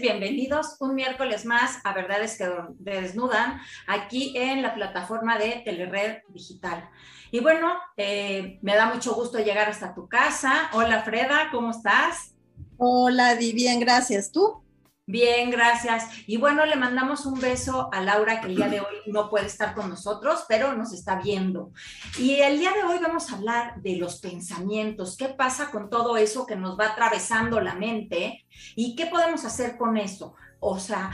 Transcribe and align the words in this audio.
bienvenidos 0.00 0.76
un 0.80 0.94
miércoles 0.94 1.44
más 1.44 1.78
a 1.84 1.92
Verdades 1.92 2.38
que 2.38 2.48
Desnudan, 2.78 3.60
aquí 3.86 4.32
en 4.34 4.62
la 4.62 4.74
plataforma 4.74 5.36
de 5.36 5.60
Telered 5.62 6.22
Digital. 6.28 6.88
Y 7.30 7.40
bueno, 7.40 7.74
eh, 7.98 8.58
me 8.62 8.74
da 8.74 8.86
mucho 8.86 9.14
gusto 9.14 9.38
llegar 9.38 9.68
hasta 9.68 9.94
tu 9.94 10.08
casa. 10.08 10.70
Hola 10.72 11.02
Freda, 11.02 11.50
¿cómo 11.52 11.72
estás? 11.72 12.34
Hola, 12.78 13.34
Di, 13.34 13.52
bien, 13.52 13.78
gracias. 13.78 14.32
¿Tú? 14.32 14.62
Bien, 15.10 15.50
gracias. 15.50 16.04
Y 16.26 16.36
bueno, 16.36 16.66
le 16.66 16.76
mandamos 16.76 17.24
un 17.24 17.40
beso 17.40 17.88
a 17.94 18.02
Laura, 18.02 18.42
que 18.42 18.48
el 18.48 18.56
día 18.56 18.68
de 18.68 18.80
hoy 18.80 18.94
no 19.06 19.30
puede 19.30 19.46
estar 19.46 19.74
con 19.74 19.88
nosotros, 19.88 20.44
pero 20.46 20.74
nos 20.74 20.92
está 20.92 21.18
viendo. 21.18 21.72
Y 22.18 22.34
el 22.34 22.58
día 22.58 22.72
de 22.72 22.82
hoy 22.82 22.98
vamos 22.98 23.32
a 23.32 23.36
hablar 23.36 23.80
de 23.80 23.96
los 23.96 24.20
pensamientos, 24.20 25.16
qué 25.16 25.30
pasa 25.30 25.70
con 25.70 25.88
todo 25.88 26.18
eso 26.18 26.44
que 26.44 26.56
nos 26.56 26.78
va 26.78 26.88
atravesando 26.88 27.58
la 27.62 27.74
mente 27.74 28.44
y 28.76 28.96
qué 28.96 29.06
podemos 29.06 29.46
hacer 29.46 29.78
con 29.78 29.96
eso. 29.96 30.34
O 30.60 30.78
sea, 30.78 31.10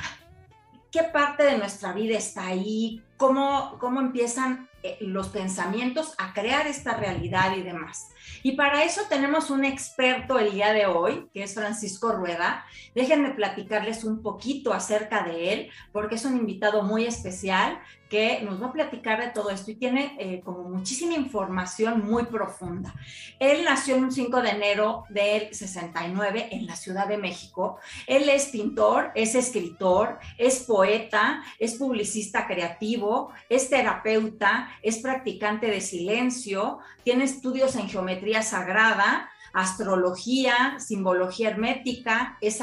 qué 0.91 1.05
parte 1.05 1.45
de 1.45 1.56
nuestra 1.56 1.92
vida 1.92 2.19
está 2.19 2.48
ahí, 2.48 3.00
cómo, 3.17 3.78
cómo 3.78 4.00
empiezan 4.00 4.69
los 5.01 5.29
pensamientos 5.29 6.15
a 6.19 6.33
crear 6.35 6.67
esta 6.67 6.97
realidad 6.97 7.57
y 7.57 7.63
demás. 7.63 8.11
Y 8.43 8.53
para 8.53 8.85
eso 8.85 9.03
tenemos 9.09 9.51
un 9.51 9.65
experto 9.65 10.39
el 10.39 10.53
día 10.53 10.73
de 10.73 10.87
hoy, 10.87 11.29
que 11.33 11.43
es 11.43 11.55
Francisco 11.55 12.13
Rueda. 12.13 12.65
Déjenme 12.95 13.31
platicarles 13.31 14.05
un 14.05 14.23
poquito 14.23 14.73
acerca 14.73 15.23
de 15.23 15.53
él, 15.53 15.71
porque 15.93 16.17
es 16.17 16.25
un 16.25 16.37
invitado 16.37 16.83
muy 16.83 17.07
especial 17.07 17.81
que 18.15 18.43
nos 18.43 18.62
va 18.62 18.69
a 18.69 18.73
platicar 18.73 19.20
de 19.20 19.31
todo 19.31 19.51
esto 19.51 19.73
y 19.73 19.75
tiene 19.75 20.15
eh, 20.20 20.41
como 20.45 20.69
muchísima 20.69 21.15
información 21.15 22.07
muy 22.07 22.27
profunda. 22.27 22.95
Él 23.41 23.65
nació 23.65 23.97
un 23.97 24.12
5 24.12 24.41
de 24.41 24.51
enero 24.51 25.03
del 25.09 25.53
69 25.53 26.51
en 26.53 26.65
la 26.65 26.77
Ciudad 26.77 27.09
de 27.09 27.19
México. 27.19 27.81
Él 28.06 28.29
es 28.29 28.47
pintor, 28.47 29.11
es 29.17 29.34
escritor, 29.34 30.21
es 30.39 30.61
poeta, 30.61 31.43
es 31.59 31.75
publicista 31.75 32.47
creativo, 32.47 33.33
es 33.48 33.69
terapeuta, 33.69 34.69
es 34.81 34.99
practicante 34.99 35.67
de 35.67 35.81
silencio, 35.81 36.78
tiene 37.03 37.25
estudios 37.25 37.75
en 37.75 37.89
geometría 37.89 38.43
sagrada, 38.43 39.28
astrología, 39.53 40.77
simbología 40.78 41.51
hermética, 41.51 42.39
es 42.41 42.61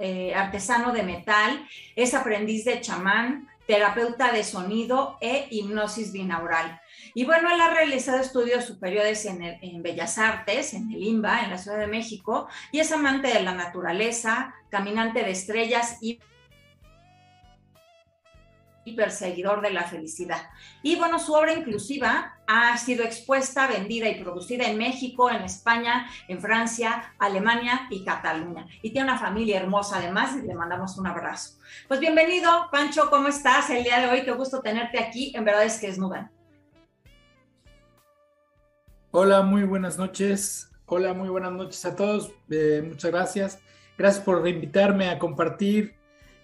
eh, 0.00 0.34
artesano 0.34 0.94
de 0.94 1.02
metal, 1.02 1.66
es 1.94 2.14
aprendiz 2.14 2.64
de 2.64 2.80
chamán, 2.80 3.46
terapeuta 3.66 4.32
de 4.32 4.44
sonido 4.44 5.18
e 5.20 5.48
hipnosis 5.50 6.12
binaural. 6.12 6.80
Y 7.14 7.24
bueno, 7.24 7.50
él 7.50 7.60
ha 7.60 7.70
realizado 7.70 8.18
estudios 8.18 8.64
superiores 8.64 9.24
en, 9.26 9.82
Bellas 9.82 10.18
Artes, 10.18 10.74
en 10.74 10.92
el 10.92 11.02
IMBA, 11.02 11.44
en 11.44 11.50
la 11.50 11.58
Ciudad 11.58 11.78
de 11.78 11.86
México, 11.86 12.48
y 12.72 12.80
es 12.80 12.92
amante 12.92 13.28
de 13.28 13.42
la 13.42 13.54
naturaleza, 13.54 14.54
caminante 14.70 15.22
de 15.22 15.30
estrellas 15.30 15.98
y 16.00 16.20
y 18.86 18.92
perseguidor 18.92 19.60
de 19.60 19.72
la 19.72 19.82
felicidad. 19.82 20.48
Y 20.82 20.96
bueno, 20.96 21.18
su 21.18 21.34
obra 21.34 21.52
inclusiva 21.52 22.38
ha 22.46 22.78
sido 22.78 23.04
expuesta, 23.04 23.66
vendida 23.66 24.08
y 24.08 24.22
producida 24.22 24.64
en 24.64 24.78
México, 24.78 25.28
en 25.28 25.42
España, 25.42 26.08
en 26.28 26.40
Francia, 26.40 27.12
Alemania 27.18 27.88
y 27.90 28.04
Cataluña. 28.04 28.66
Y 28.82 28.90
tiene 28.90 29.10
una 29.10 29.18
familia 29.18 29.58
hermosa 29.60 29.98
además 29.98 30.36
y 30.36 30.46
le 30.46 30.54
mandamos 30.54 30.96
un 30.98 31.08
abrazo. 31.08 31.58
Pues 31.88 31.98
bienvenido, 31.98 32.68
Pancho, 32.70 33.10
¿cómo 33.10 33.26
estás 33.26 33.68
el 33.70 33.82
día 33.82 33.98
de 34.00 34.08
hoy? 34.08 34.24
Qué 34.24 34.30
gusto 34.30 34.60
tenerte 34.60 35.00
aquí, 35.00 35.32
en 35.34 35.44
verdad 35.44 35.64
es 35.64 35.80
que 35.80 35.88
es. 35.88 35.98
Hola, 39.10 39.42
muy 39.42 39.64
buenas 39.64 39.98
noches. 39.98 40.70
Hola, 40.86 41.12
muy 41.12 41.28
buenas 41.28 41.50
noches 41.50 41.84
a 41.84 41.96
todos. 41.96 42.30
Eh, 42.48 42.84
muchas 42.86 43.10
gracias. 43.10 43.58
Gracias 43.98 44.22
por 44.22 44.46
invitarme 44.46 45.08
a 45.08 45.18
compartir 45.18 45.96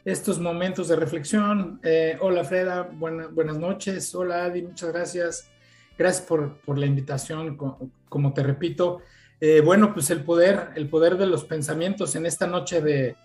estos 0.04 0.40
momentos 0.40 0.88
de 0.88 0.96
reflexión. 0.96 1.80
Eh, 1.82 2.16
hola 2.20 2.44
Freda, 2.44 2.88
buenas 2.92 3.58
noches. 3.58 4.14
Hola 4.14 4.44
Adi, 4.44 4.62
muchas 4.62 4.92
gracias. 4.92 5.48
Gracias 5.96 6.26
por, 6.26 6.58
la 6.78 6.86
invitación, 6.86 7.56
como, 7.56 8.32
te 8.32 8.42
repito. 8.42 9.00
Eh, 9.40 9.60
bueno, 9.60 9.92
pues 9.92 10.10
el 10.10 10.24
poder, 10.24 10.70
el 10.74 10.88
poder 10.88 11.16
de 11.16 11.26
los 11.26 11.44
pensamientos 11.44 12.16
en 12.16 12.26
esta 12.26 12.46
noche 12.46 12.80
de, 12.80 13.16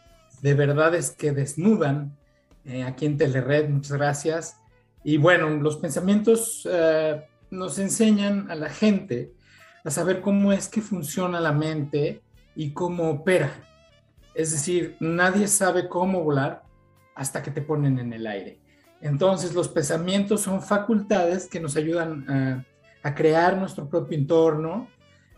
verdades 0.41 1.11
que 1.11 1.31
desnudan 1.31 2.15
eh, 2.65 2.83
aquí 2.83 3.05
en 3.05 3.17
Telered, 3.17 3.69
muchas 3.69 3.93
gracias. 3.93 4.57
Y 5.03 5.17
bueno, 5.17 5.49
los 5.49 5.77
pensamientos 5.77 6.67
nos 7.49 7.79
enseñan 7.79 8.51
a 8.51 8.55
la 8.55 8.69
gente 8.69 9.31
a 9.83 9.89
saber 9.89 10.21
cómo 10.21 10.51
es 10.51 10.67
que 10.67 10.81
funciona 10.81 11.39
la 11.39 11.53
mente 11.53 12.21
y 12.55 12.71
cómo 12.71 13.09
opera. 13.09 13.51
Es 14.35 14.51
decir, 14.51 14.97
nadie 14.99 15.47
sabe 15.47 15.87
cómo 15.87 16.23
volar, 16.23 16.66
hasta 17.17 17.41
que 17.41 17.51
te 17.51 17.61
ponen 17.61 17.99
en 17.99 18.13
el 18.13 18.27
aire. 18.27 18.59
Entonces, 19.01 19.53
los 19.53 19.67
pensamientos 19.67 20.41
son 20.41 20.61
facultades 20.61 21.47
que 21.47 21.59
nos 21.59 21.75
ayudan 21.75 22.63
a, 23.03 23.15
crear 23.15 23.55
nuestro 23.55 23.87
propio 23.87 24.17
entorno, 24.17 24.89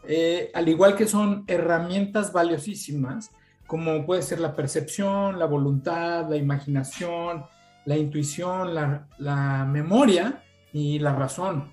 eh, 0.07 0.50
al 0.56 0.68
igual 0.68 0.95
que 0.95 1.07
son 1.07 1.44
herramientas 1.45 2.34
valiosísimas, 2.34 3.29
como 3.68 4.07
puede 4.07 4.23
ser 4.23 4.39
la 4.39 4.56
percepción, 4.56 5.38
la 5.38 5.45
voluntad, 5.45 6.28
la 6.28 6.35
imaginación, 6.35 7.45
la 7.85 7.95
intuición, 7.95 8.73
la, 8.73 9.68
memoria 9.69 10.44
y 10.73 10.97
la 10.97 11.13
razón. 11.13 11.72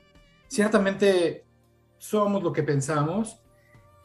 Ciertamente 0.48 1.46
somos 1.96 2.42
lo 2.42 2.52
que 2.52 2.62
pensamos 2.62 3.40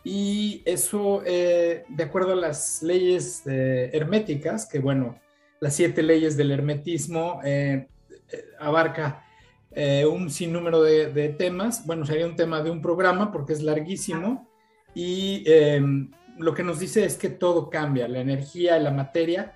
y 0.01 0.63
eso, 0.63 1.23
eh, 1.25 1.83
de 1.89 2.03
acuerdo 2.03 2.31
a 2.31 2.37
las 2.37 2.81
leyes 2.81 3.43
eh, 3.47 3.89
herméticas, 3.91 4.65
que 4.65 4.79
bueno, 4.79 5.19
las 5.61 5.75
siete 5.75 6.01
leyes 6.01 6.35
del 6.35 6.51
hermetismo, 6.51 7.39
eh, 7.43 7.87
eh, 8.31 8.45
abarca 8.59 9.23
eh, 9.69 10.05
un 10.05 10.29
sinnúmero 10.31 10.81
de, 10.81 11.29
temas. 11.37 11.85
Bueno, 11.85 12.03
sería 12.03 12.25
un 12.25 12.35
tema 12.35 12.61
de 12.63 12.71
un 12.71 12.81
programa 12.81 13.31
porque 13.31 13.53
es 13.53 13.61
larguísimo 13.61 14.49
y 14.95 15.43
em, 15.45 16.11
lo 16.39 16.55
que 16.55 16.63
nos 16.63 16.79
dice 16.79 17.05
es 17.05 17.15
que 17.15 17.29
todo 17.29 17.69
cambia, 17.69 18.07
la 18.07 18.19
energía, 18.19 18.79
la 18.79 18.89
materia, 18.89 19.53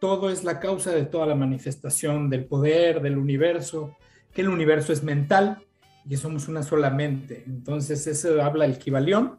todo 0.00 0.30
es 0.30 0.42
la 0.42 0.58
causa 0.58 0.90
de 0.90 1.04
toda 1.04 1.26
la 1.26 1.34
manifestación 1.34 2.30
del 2.30 2.46
poder, 2.46 3.02
del 3.02 3.18
universo, 3.18 3.96
que 4.32 4.40
el 4.40 4.48
universo 4.48 4.92
es 4.92 5.04
mental 5.04 5.58
y 6.06 6.08
que 6.08 6.16
somos 6.16 6.48
una 6.48 6.62
sola 6.62 6.88
mente. 6.88 7.44
Entonces, 7.46 8.06
eso 8.06 8.42
habla 8.42 8.64
el 8.64 8.78
Kibalión 8.78 9.38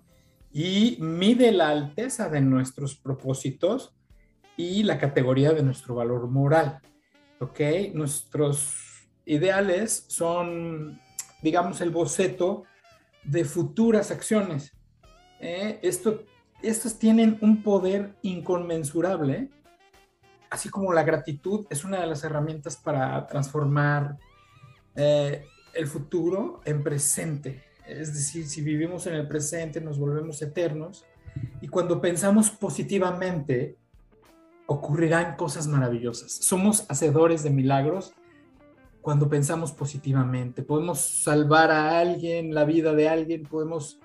y 0.54 0.98
mide 1.02 1.52
la 1.52 1.70
alteza 1.70 2.30
de 2.30 2.42
nuestros 2.42 2.96
propósitos 2.96 3.96
y 4.58 4.84
la 4.84 4.98
categoría 4.98 5.52
de 5.54 5.64
nuestro 5.64 5.96
valor 5.96 6.28
moral. 6.28 6.80
¿Ok? 7.40 7.60
Nuestros 7.94 9.08
ideales 9.26 10.06
son, 10.08 11.00
digamos, 11.42 11.82
el 11.82 11.90
boceto 11.90 12.64
de 13.24 13.46
futuras 13.46 14.12
acciones. 14.12 14.74
¿eh? 15.40 15.80
Esto, 15.82 16.24
estos 16.62 17.00
tienen 17.00 17.38
un 17.42 17.64
poder 17.64 18.16
inconmensurable, 18.22 19.50
así 20.50 20.70
como 20.70 20.94
la 20.94 21.04
gratitud 21.04 21.66
es 21.70 21.84
una 21.84 22.00
de 22.00 22.08
las 22.08 22.24
herramientas 22.24 22.78
para 22.78 23.26
transformar 23.28 24.18
eh, 24.96 25.46
el 25.74 25.88
futuro 25.88 26.62
en 26.66 26.84
presente. 26.84 27.64
Es 27.88 28.14
decir, 28.14 28.48
si 28.48 28.62
vivimos 28.62 29.08
en 29.08 29.16
el 29.16 29.28
presente, 29.28 29.82
nos 29.82 30.00
volvemos 30.00 30.42
eternos. 30.42 31.06
Y 31.62 31.68
cuando 31.68 32.00
pensamos 32.00 32.52
positivamente, 32.52 33.78
ocurrirán 34.66 35.36
cosas 35.36 35.68
maravillosas. 35.68 36.32
Somos 36.32 36.86
hacedores 36.90 37.44
de 37.44 37.50
milagros 37.50 38.14
cuando 39.02 39.30
pensamos 39.30 39.72
positivamente. 39.72 40.64
Podemos 40.64 41.00
salvar 41.00 41.72
a 41.72 42.00
alguien, 42.00 42.54
la 42.54 42.64
vida 42.64 42.94
de 42.94 43.10
alguien, 43.10 43.44
podemos, 43.44 44.00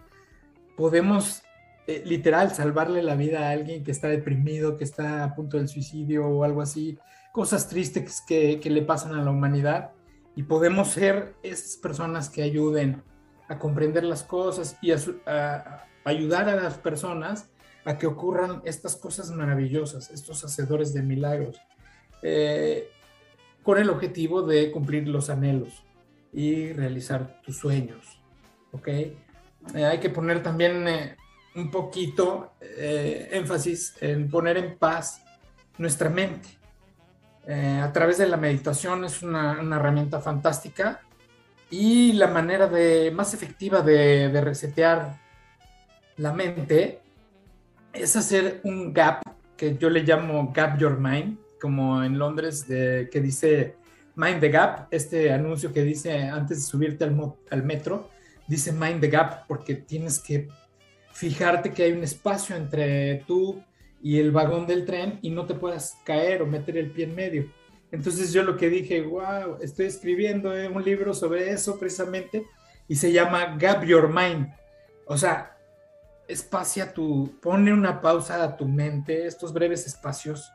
podemos 0.77 1.43
eh, 1.87 2.03
literal 2.05 2.51
salvarle 2.53 3.03
la 3.03 3.15
vida 3.15 3.49
a 3.49 3.51
alguien 3.51 3.85
que 3.85 3.93
está 3.93 4.09
deprimido, 4.09 4.77
que 4.77 4.85
está 4.85 5.25
a 5.25 5.35
punto 5.35 5.57
del 5.57 5.69
suicidio 5.69 6.27
o 6.27 6.45
algo 6.45 6.61
así. 6.61 6.99
Cosas 7.33 7.69
tristes 7.69 8.21
que, 8.27 8.61
le 8.63 8.83
pasan 8.83 9.15
a 9.15 9.23
la 9.23 9.31
humanidad 9.31 9.93
y 10.35 10.43
podemos 10.43 10.89
ser 10.89 11.35
esas 11.43 11.77
personas 11.77 12.29
que 12.29 12.43
ayuden 12.43 13.03
a 13.49 13.59
comprender 13.59 14.05
las 14.05 14.25
cosas 14.25 14.77
y 14.83 14.91
a 14.93 15.87
ayudar 16.05 16.49
a 16.49 16.57
las 16.57 16.75
personas 16.75 17.49
a 17.89 17.97
que 17.97 18.07
ocurran 18.07 18.61
estas 18.67 18.97
cosas 18.97 19.31
maravillosas, 19.31 20.11
estos 20.11 20.45
hacedores 20.45 20.93
de 20.93 21.01
milagros, 21.01 21.59
eh, 22.23 22.91
con 23.63 23.79
el 23.79 23.89
objetivo 23.89 24.43
de 24.43 24.71
cumplir 24.71 25.09
los 25.09 25.31
anhelos 25.31 25.85
y 26.31 26.71
realizar 26.75 27.41
tus 27.41 27.57
sueños. 27.57 28.21
¿Ok? 28.73 28.89
Eh, 28.89 29.15
hay 29.75 29.99
que 30.01 30.11
poner 30.11 30.43
también 30.43 30.87
eh, 30.87 31.17
un 31.55 31.71
poquito 31.71 32.53
eh, 32.61 33.31
énfasis 33.33 33.95
en 34.03 34.31
poner 34.31 34.59
en 34.59 34.77
paz 34.77 35.23
nuestra 35.79 36.11
mente. 36.11 36.49
a 37.49 37.91
través 37.95 38.19
de 38.19 38.29
la 38.29 38.37
meditación 38.37 39.07
es 39.07 39.23
una, 39.23 39.59
herramienta 39.77 40.21
fantástica 40.21 41.01
y 41.71 42.13
la 42.13 42.27
manera 42.27 42.67
de, 42.67 43.11
más 43.11 43.33
efectiva 43.33 43.81
de 43.81 44.41
resetear 44.43 45.19
la 46.19 46.35
mente 46.35 47.01
es 47.93 48.17
hacer 48.17 48.61
un 48.65 48.93
gap 48.93 49.23
que 49.57 49.77
yo 49.77 49.91
le 49.91 50.03
llamo 50.03 50.53
Gap 50.55 50.79
Your 50.79 50.99
Mind, 50.99 51.39
como 51.61 52.03
en 52.05 52.19
Londres, 52.19 52.65
que 52.67 53.21
dice 53.21 53.75
Mind 54.15 54.41
the 54.41 54.49
Gap, 54.51 54.89
este 54.91 55.33
anuncio 55.33 55.73
que 55.73 55.83
dice 55.83 56.23
antes 56.23 56.59
de 56.59 56.65
subirte 56.65 57.05
al, 57.05 57.35
al 57.51 57.63
metro, 57.65 58.09
dice 58.47 58.73
Mind 58.73 59.01
the 59.01 59.09
Gap 59.09 59.47
porque 59.47 59.75
tienes 59.75 60.19
que 60.19 60.49
fijarte 61.13 61.73
que 61.73 61.83
hay 61.83 61.93
un 61.93 62.05
espacio 62.05 62.55
entre 62.55 63.25
tú 63.27 63.63
y 64.01 64.19
el 64.19 64.31
vagón 64.31 64.67
del 64.67 64.85
tren 64.85 65.19
y 65.23 65.31
no 65.31 65.47
te 65.47 65.55
puedas 65.55 65.97
caer 66.05 66.43
o 66.43 66.47
meter 66.47 66.77
el 66.77 66.93
pie 66.93 67.07
en 67.07 67.15
medio. 67.15 67.53
Entonces 67.91 68.33
yo 68.33 68.43
lo 68.45 68.57
que 68.57 68.69
dije, 68.69 69.03
wow, 69.03 69.59
estoy 69.61 69.87
escribiendo 69.87 70.57
eh, 70.57 70.69
un 70.69 70.85
libro 70.85 71.15
sobre 71.15 71.51
eso 71.51 71.79
precisamente 71.79 72.47
y 72.87 72.95
se 72.95 73.13
llama 73.13 73.57
Gap 73.59 73.85
Your 73.85 74.09
Mind. 74.09 74.49
O 75.07 75.17
sea, 75.17 75.58
espacia 76.29 76.93
tu, 76.93 77.33
pone 77.41 77.73
una 77.73 78.01
pausa 78.01 78.45
a 78.45 78.57
tu 78.57 78.67
mente, 78.67 79.27
estos 79.27 79.53
breves 79.53 79.87
espacios, 79.87 80.53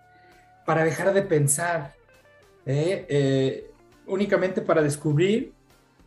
para 0.66 0.84
dejar 0.84 1.14
de 1.14 1.24
pensar, 1.24 1.94
¿eh? 2.66 3.06
Eh, 3.10 3.72
únicamente 4.06 4.62
para 4.62 4.82
descubrir 4.82 5.54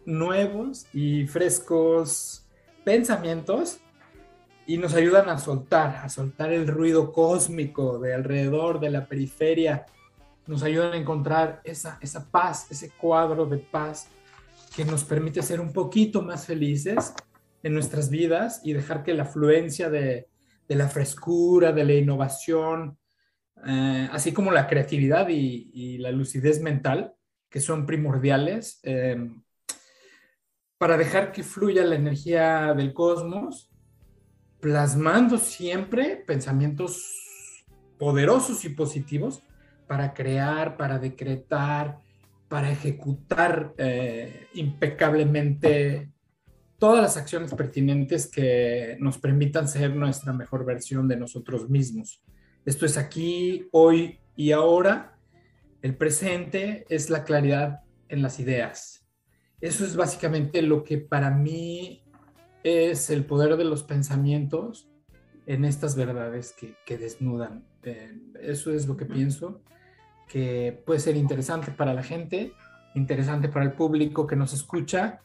nuevos 0.05 0.87
y 0.93 1.27
frescos 1.27 2.47
pensamientos 2.85 3.79
y 4.67 4.79
nos 4.79 4.95
ayudan 4.95 5.29
a 5.29 5.39
soltar, 5.39 5.97
a 5.97 6.09
soltar 6.09 6.53
el 6.53 6.69
ruido 6.69 7.13
cósmico 7.13 7.99
de 7.99 8.15
alrededor, 8.15 8.81
de 8.81 8.91
la 8.91 9.07
periferia, 9.07 9.87
nos 10.47 10.63
ayudan 10.63 10.93
a 10.93 10.97
encontrar 10.97 11.61
esa, 11.65 11.99
esa 12.01 12.25
paz, 12.25 12.71
ese 12.71 12.91
cuadro 12.91 13.47
de 13.47 13.59
paz 13.59 14.09
que 14.75 14.85
nos 14.85 15.03
permite 15.05 15.43
ser 15.43 15.61
un 15.61 15.73
poquito 15.73 16.23
más 16.23 16.47
felices 16.47 17.15
en 17.67 17.75
nuestras 17.75 18.11
vidas 18.11 18.61
y 18.63 18.73
dejar 18.75 19.03
que 19.03 19.13
la 19.13 19.25
afluencia 19.25 19.91
de, 19.91 20.29
la 20.69 20.89
frescura, 20.89 21.73
de 21.73 21.85
la 21.85 21.95
innovación, 21.95 22.97
eh, 23.67 24.09
así 24.13 24.33
como 24.33 24.53
la 24.53 24.69
creatividad 24.69 25.27
y, 25.29 25.99
la 25.99 26.13
lucidez 26.13 26.63
mental, 26.63 27.15
que 27.51 27.59
son 27.59 27.85
primordiales, 27.85 28.79
eh, 28.85 29.17
para 30.79 30.97
dejar 30.97 31.33
que 31.33 31.43
fluya 31.43 31.85
la 31.85 31.97
energía 31.97 32.73
del 32.73 32.95
cosmos, 32.95 33.69
plasmando 34.61 35.37
siempre 35.37 36.23
pensamientos 36.25 37.65
poderosos 37.99 38.65
y 38.65 38.69
positivos 38.69 39.43
para 39.89 40.15
crear, 40.15 40.77
para 40.77 41.01
decretar, 41.01 41.99
para 42.47 42.71
ejecutar 42.71 43.75
eh, 43.77 44.47
impecablemente 44.55 46.13
todas 46.79 47.03
las 47.03 47.17
acciones 47.17 47.55
pertinentes 47.55 48.27
que 48.27 48.97
nos 49.01 49.19
permitan 49.19 49.69
ser 49.69 49.95
nuestra 49.95 50.33
mejor 50.33 50.65
versión 50.65 51.09
de 51.09 51.17
nosotros 51.17 51.69
mismos. 51.71 52.23
Esto 52.65 52.87
es 52.87 52.97
aquí, 52.99 53.69
hoy 53.73 54.19
y 54.35 54.53
ahora. 54.53 55.19
El 55.83 55.97
presente 55.97 56.85
es 56.89 57.11
la 57.11 57.25
claridad 57.25 57.81
en 58.09 58.23
las 58.23 58.41
ideas. 58.41 59.07
Eso 59.61 59.85
es 59.85 59.97
básicamente 59.97 60.63
lo 60.63 60.85
que 60.85 60.99
para 60.99 61.31
mí 61.31 62.03
es 62.65 63.11
el 63.11 63.25
poder 63.25 63.57
de 63.57 63.65
los 63.65 63.85
pensamientos 63.85 64.91
en 65.47 65.65
estas 65.65 65.95
verdades 65.97 66.55
que, 66.85 66.99
desnudan. 66.99 67.65
Eh, 67.85 68.19
eso 68.43 68.73
es 68.73 68.89
lo 68.89 68.97
que 68.97 69.07
pienso, 69.07 69.63
que 70.29 70.83
puede 70.85 70.99
ser 70.99 71.17
interesante 71.17 71.71
para 71.71 71.95
la 71.95 72.03
gente, 72.03 72.53
interesante 72.97 73.49
para 73.49 73.65
el 73.65 73.73
público 73.73 74.27
que 74.27 74.35
nos 74.35 74.53
escucha 74.53 75.21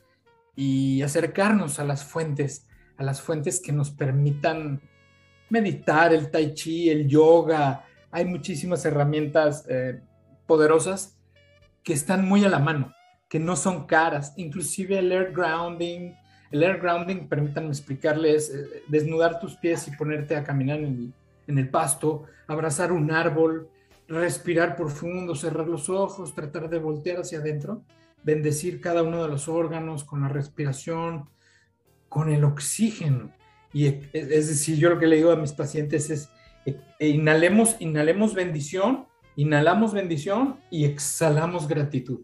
y 0.55 1.01
acercarnos 1.01 1.79
a 1.79 1.83
las 1.83 2.03
fuentes, 2.03 2.67
a 2.97 3.03
las 3.03 3.21
fuentes 3.21 3.59
que 3.59 3.71
nos 3.71 3.91
permitan 3.91 4.81
meditar, 5.49 6.13
el 6.13 6.29
tai 6.29 6.53
chi, 6.53 6.89
el 6.89 7.07
yoga. 7.07 7.85
Hay 8.11 8.25
muchísimas 8.25 8.85
herramientas 8.85 9.65
eh, 9.69 10.01
poderosas 10.45 11.17
que 11.83 11.93
están 11.93 12.27
muy 12.27 12.43
a 12.45 12.49
la 12.49 12.59
mano, 12.59 12.93
que 13.29 13.39
no 13.39 13.55
son 13.55 13.85
caras. 13.85 14.33
Inclusive 14.37 14.99
el 14.99 15.11
air 15.11 15.31
grounding. 15.31 16.13
El 16.51 16.63
air 16.63 16.79
grounding, 16.79 17.27
permítanme 17.27 17.69
explicarles, 17.69 18.49
eh, 18.49 18.83
desnudar 18.87 19.39
tus 19.39 19.55
pies 19.55 19.87
y 19.87 19.91
ponerte 19.91 20.35
a 20.35 20.43
caminar 20.43 20.79
en 20.79 21.13
el 21.47 21.69
pasto, 21.69 22.25
abrazar 22.47 22.91
un 22.91 23.09
árbol, 23.09 23.69
respirar 24.07 24.75
profundo, 24.75 25.33
cerrar 25.33 25.67
los 25.67 25.89
ojos, 25.89 26.35
tratar 26.35 26.69
de 26.69 26.79
voltear 26.79 27.21
hacia 27.21 27.39
adentro 27.39 27.83
bendecir 28.23 28.81
cada 28.81 29.03
uno 29.03 29.23
de 29.23 29.29
los 29.29 29.47
órganos 29.47 30.03
con 30.03 30.21
la 30.21 30.27
respiración, 30.27 31.29
con 32.09 32.31
el 32.31 32.43
oxígeno. 32.43 33.31
Y 33.73 33.85
es 33.85 34.47
decir, 34.47 34.77
yo 34.77 34.89
lo 34.89 34.99
que 34.99 35.07
le 35.07 35.15
digo 35.15 35.31
a 35.31 35.37
mis 35.37 35.53
pacientes 35.53 36.09
es, 36.09 36.29
e, 36.65 36.77
e 36.99 37.07
inhalemos, 37.07 37.77
inhalemos 37.79 38.33
bendición, 38.33 39.05
inhalamos 39.35 39.93
bendición 39.93 40.59
y 40.69 40.85
exhalamos 40.85 41.67
gratitud. 41.67 42.21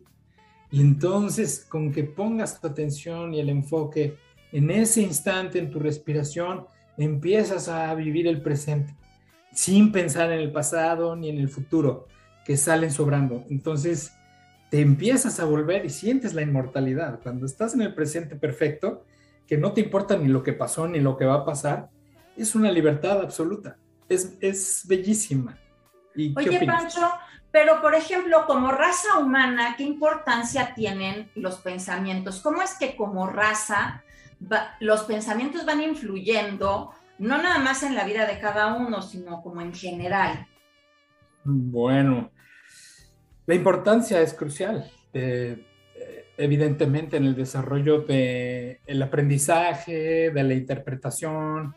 Y 0.70 0.82
entonces, 0.82 1.66
con 1.68 1.92
que 1.92 2.04
pongas 2.04 2.60
tu 2.60 2.68
atención 2.68 3.34
y 3.34 3.40
el 3.40 3.50
enfoque 3.50 4.18
en 4.52 4.70
ese 4.70 5.02
instante 5.02 5.60
en 5.60 5.72
tu 5.72 5.80
respiración, 5.80 6.66
empiezas 6.98 7.70
a 7.70 7.94
vivir 7.96 8.28
el 8.28 8.42
presente, 8.42 8.94
sin 9.54 9.92
pensar 9.92 10.32
en 10.32 10.40
el 10.40 10.52
pasado 10.52 11.16
ni 11.16 11.30
en 11.30 11.38
el 11.38 11.50
futuro, 11.50 12.08
que 12.46 12.58
salen 12.58 12.92
sobrando. 12.92 13.46
Entonces, 13.50 14.17
te 14.70 14.82
empiezas 14.82 15.40
a 15.40 15.46
volver 15.46 15.86
y 15.86 15.90
sientes 15.90 16.34
la 16.34 16.42
inmortalidad. 16.42 17.20
Cuando 17.22 17.46
estás 17.46 17.74
en 17.74 17.82
el 17.82 17.94
presente 17.94 18.36
perfecto, 18.36 19.06
que 19.48 19.58
no 19.58 19.72
te 19.72 19.82
importa 19.82 20.18
ni 20.18 20.28
lo 20.28 20.44
que 20.44 20.54
pasó 20.54 20.88
ni 20.88 21.00
lo 21.00 21.18
que 21.18 21.26
va 21.26 21.36
a 21.36 21.46
pasar, 21.46 21.90
es 22.36 22.54
una 22.54 22.72
libertad 22.72 23.22
absoluta. 23.22 23.78
Es, 24.10 24.38
es 24.42 24.84
bellísima. 24.88 25.58
¿Y 26.16 26.34
Oye, 26.38 26.66
Pancho, 26.66 27.10
pero 27.52 27.82
por 27.82 27.96
ejemplo, 27.96 28.46
como 28.46 28.72
raza 28.72 29.20
humana, 29.20 29.76
¿qué 29.78 29.84
importancia 29.84 30.74
tienen 30.76 31.30
los 31.36 31.58
pensamientos? 31.58 32.42
¿Cómo 32.42 32.62
es 32.62 32.78
que 32.78 32.96
como 32.96 33.28
raza 33.28 34.04
los 34.80 35.04
pensamientos 35.04 35.66
van 35.66 35.82
influyendo, 35.82 36.92
no 37.18 37.42
nada 37.42 37.60
más 37.60 37.84
en 37.84 37.96
la 37.96 38.04
vida 38.04 38.26
de 38.26 38.40
cada 38.40 38.76
uno, 38.76 39.02
sino 39.02 39.42
como 39.42 39.62
en 39.62 39.74
general? 39.74 40.48
Bueno, 41.44 42.32
la 43.48 43.56
importancia 43.56 44.22
es 44.22 44.34
crucial, 44.34 44.92
eh, 45.14 45.64
evidentemente, 46.38 47.16
en 47.16 47.24
el 47.24 47.36
desarrollo 47.36 48.02
del 48.02 49.02
aprendizaje, 49.02 50.32
de 50.32 50.44
la 50.44 50.54
interpretación, 50.54 51.74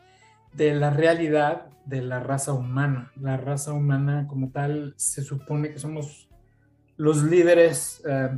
de 0.53 0.75
la 0.75 0.91
realidad 0.91 1.67
de 1.87 2.03
la 2.03 2.19
raza 2.19 2.53
humana. 2.53 3.13
La 3.21 3.37
raza 3.37 3.73
humana 3.73 4.27
como 4.29 4.51
tal 4.51 4.95
se 4.97 5.23
supone 5.23 5.71
que 5.71 5.79
somos 5.79 6.29
los 6.97 7.23
líderes, 7.23 8.03
eh, 8.05 8.31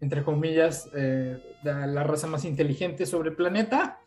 entre 0.00 0.22
comillas, 0.22 0.88
eh, 0.94 1.38
de 1.62 1.86
la 1.88 2.04
raza 2.04 2.26
más 2.26 2.46
inteligente 2.46 3.04
sobre 3.04 3.28
el 3.28 3.36
planeta, 3.36 4.00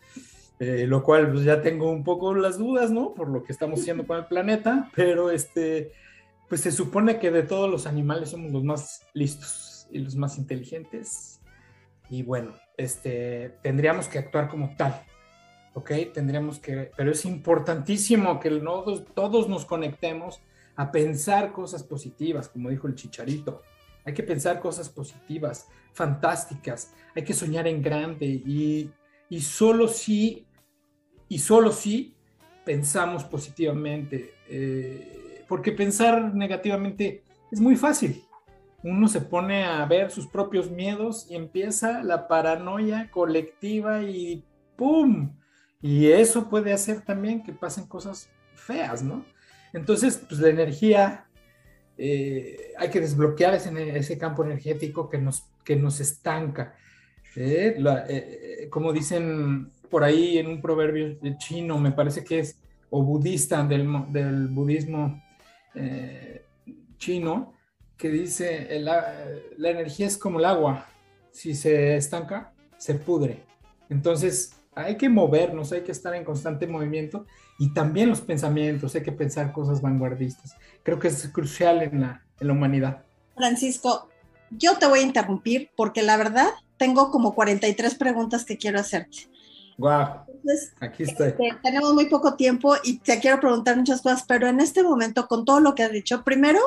lo 0.59 1.03
cual 1.03 1.29
pues, 1.29 1.43
ya 1.43 1.61
tengo 1.61 1.91
un 1.91 2.05
poco 2.05 2.33
las 2.33 2.57
dudas, 2.57 2.89
¿no? 2.89 3.13
Por 3.13 3.27
lo 3.27 3.43
que 3.43 3.51
estamos 3.51 3.81
haciendo 3.81 4.07
con 4.07 4.17
el 4.17 4.25
planeta, 4.25 4.89
pero 4.95 5.29
este 5.29 5.91
pues 6.53 6.61
se 6.61 6.71
supone 6.71 7.17
que 7.17 7.31
de 7.31 7.41
todos 7.41 7.67
los 7.67 7.87
animales 7.87 8.29
somos 8.29 8.51
los 8.51 8.63
más 8.63 9.01
listos 9.15 9.87
y 9.89 9.97
los 9.97 10.15
más 10.15 10.37
inteligentes. 10.37 11.41
Y 12.11 12.21
bueno, 12.21 12.53
este, 12.77 13.57
tendríamos 13.63 14.07
que 14.07 14.19
actuar 14.19 14.49
como 14.49 14.75
tal, 14.77 15.03
¿ok? 15.73 15.91
Tendríamos 16.13 16.59
que, 16.59 16.91
pero 16.95 17.11
es 17.11 17.25
importantísimo 17.25 18.39
que 18.39 18.51
todos, 18.51 19.03
todos 19.15 19.49
nos 19.49 19.65
conectemos 19.65 20.41
a 20.75 20.91
pensar 20.91 21.53
cosas 21.53 21.81
positivas, 21.81 22.49
como 22.49 22.69
dijo 22.69 22.87
el 22.87 22.93
chicharito. 22.93 23.63
Hay 24.05 24.13
que 24.13 24.21
pensar 24.21 24.59
cosas 24.59 24.89
positivas, 24.89 25.67
fantásticas. 25.93 26.93
Hay 27.15 27.23
que 27.23 27.33
soñar 27.33 27.67
en 27.67 27.81
grande 27.81 28.27
y, 28.27 28.91
y 29.27 29.41
solo 29.41 29.87
si, 29.87 30.45
y 31.29 31.39
solo 31.39 31.71
si 31.71 32.13
pensamos 32.63 33.23
positivamente. 33.23 34.35
Eh, 34.47 35.21
porque 35.47 35.71
pensar 35.71 36.33
negativamente 36.33 37.23
es 37.51 37.59
muy 37.59 37.75
fácil. 37.75 38.23
Uno 38.83 39.07
se 39.07 39.21
pone 39.21 39.63
a 39.63 39.85
ver 39.85 40.11
sus 40.11 40.27
propios 40.27 40.69
miedos 40.69 41.27
y 41.29 41.35
empieza 41.35 42.03
la 42.03 42.27
paranoia 42.27 43.09
colectiva 43.11 44.03
y 44.03 44.43
¡pum! 44.75 45.31
Y 45.81 46.07
eso 46.07 46.49
puede 46.49 46.73
hacer 46.73 47.01
también 47.01 47.43
que 47.43 47.53
pasen 47.53 47.87
cosas 47.87 48.29
feas, 48.55 49.03
¿no? 49.03 49.25
Entonces, 49.73 50.21
pues 50.27 50.39
la 50.39 50.49
energía, 50.49 51.25
eh, 51.97 52.73
hay 52.77 52.89
que 52.89 53.01
desbloquear 53.01 53.55
ese, 53.55 54.17
campo 54.17 54.43
energético 54.43 55.09
que 55.09 55.17
nos, 55.17 55.43
que 55.63 55.75
nos 55.75 55.99
estanca. 55.99 56.75
Eh, 57.35 57.75
eh, 58.09 58.67
como 58.69 58.93
dicen 58.93 59.71
por 59.89 60.03
ahí 60.03 60.37
en 60.37 60.47
un 60.47 60.61
proverbio 60.61 61.17
chino, 61.37 61.77
me 61.79 61.91
parece 61.91 62.23
que 62.23 62.39
es, 62.39 62.59
o 62.89 63.03
budista 63.03 63.63
del 63.63 64.47
budismo 64.49 65.21
chino, 66.97 67.53
que 67.97 68.09
dice, 68.09 68.79
la 68.79 69.69
energía 69.69 70.07
es 70.07 70.17
como 70.17 70.39
el 70.39 70.45
agua, 70.45 70.87
si 71.31 71.55
se 71.55 71.97
estanca, 71.97 72.53
se 72.77 72.95
pudre. 72.95 73.43
Entonces, 73.89 74.53
hay 74.75 74.97
que 74.97 75.09
movernos, 75.09 75.71
hay 75.71 75.81
que 75.81 75.91
estar 75.91 76.13
en 76.15 76.23
constante 76.23 76.67
movimiento 76.67 77.25
y 77.59 77.73
también 77.73 78.09
los 78.09 78.21
pensamientos, 78.21 78.95
hay 78.95 79.03
que 79.03 79.11
pensar 79.11 79.51
cosas 79.51 79.81
vanguardistas. 79.81 80.55
Creo 80.83 80.99
que 80.99 81.09
es 81.09 81.27
crucial 81.29 81.81
en 81.81 82.01
la, 82.01 82.23
en 82.39 82.47
la 82.47 82.53
humanidad. 82.53 83.03
Francisco, 83.35 84.09
yo 84.51 84.77
te 84.77 84.87
voy 84.87 84.99
a 84.99 85.03
interrumpir 85.03 85.69
porque 85.75 86.01
la 86.03 86.17
verdad 86.17 86.47
tengo 86.77 87.11
como 87.11 87.33
43 87.35 87.95
preguntas 87.95 88.45
que 88.45 88.57
quiero 88.57 88.79
hacerte. 88.79 89.29
Wow. 89.77 90.25
Aquí 90.79 91.03
estoy. 91.03 91.29
Este, 91.29 91.57
tenemos 91.63 91.93
muy 91.93 92.05
poco 92.05 92.35
tiempo 92.35 92.75
y 92.83 92.99
te 92.99 93.19
quiero 93.19 93.39
preguntar 93.39 93.77
muchas 93.77 94.01
cosas, 94.01 94.23
pero 94.27 94.47
en 94.47 94.59
este 94.59 94.83
momento, 94.83 95.27
con 95.27 95.45
todo 95.45 95.59
lo 95.59 95.73
que 95.75 95.83
has 95.83 95.91
dicho, 95.91 96.23
primero, 96.23 96.59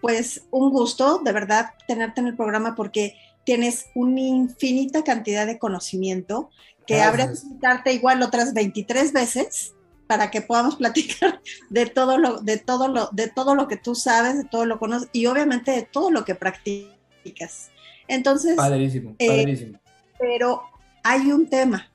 pues 0.00 0.42
un 0.50 0.70
gusto 0.70 1.20
de 1.24 1.32
verdad 1.32 1.70
tenerte 1.88 2.20
en 2.20 2.28
el 2.28 2.36
programa 2.36 2.74
porque 2.74 3.16
tienes 3.44 3.86
una 3.94 4.20
infinita 4.20 5.02
cantidad 5.04 5.46
de 5.46 5.58
conocimiento 5.58 6.50
que 6.86 7.00
habrá 7.00 7.24
que 7.24 7.32
visitarte 7.32 7.92
igual 7.92 8.22
otras 8.22 8.54
23 8.54 9.12
veces 9.12 9.74
para 10.06 10.30
que 10.30 10.42
podamos 10.42 10.76
platicar 10.76 11.40
de 11.70 11.86
todo 11.86 12.18
lo 12.18 12.40
de 12.40 12.58
todo 12.58 12.88
lo 12.88 13.08
de 13.12 13.28
todo 13.28 13.54
lo 13.54 13.66
que 13.66 13.76
tú 13.76 13.94
sabes, 13.94 14.36
de 14.36 14.44
todo 14.44 14.66
lo 14.66 14.78
conoces 14.78 15.08
y 15.12 15.26
obviamente 15.26 15.70
de 15.72 15.82
todo 15.82 16.10
lo 16.10 16.24
que 16.24 16.34
practicas. 16.34 17.70
Entonces, 18.08 18.56
padrísimo, 18.56 19.16
eh, 19.18 19.28
padrísimo. 19.28 19.80
pero 20.18 20.62
hay 21.02 21.32
un 21.32 21.48
tema. 21.48 21.90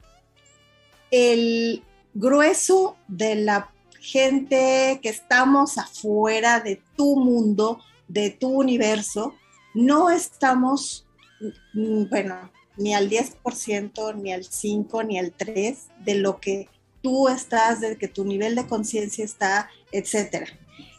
El 1.12 1.84
grueso 2.14 2.98
de 3.08 3.36
la 3.36 3.72
gente 4.00 5.00
que 5.04 5.10
estamos 5.10 5.78
afuera 5.78 6.60
de 6.60 6.82
tu 6.98 7.18
mundo, 7.18 7.80
de 8.08 8.32
tu 8.32 8.50
universo, 8.50 9.36
no 9.74 10.10
estamos 10.10 11.06
Mm, 11.74 12.10
bueno, 12.10 12.52
ni 12.78 12.94
al 12.94 13.10
10%, 13.10 14.14
ni 14.16 14.32
al 14.34 14.44
5%, 14.44 15.04
ni 15.08 15.18
al 15.18 15.36
3% 15.36 15.88
de 16.04 16.16
lo 16.16 16.40
que 16.40 16.70
tú 17.02 17.28
estás, 17.28 17.82
de 17.82 17.98
que 17.98 18.08
tu 18.08 18.26
nivel 18.26 18.56
de 18.56 18.68
conciencia 18.68 19.26
está, 19.26 19.70
etcétera. 19.92 20.46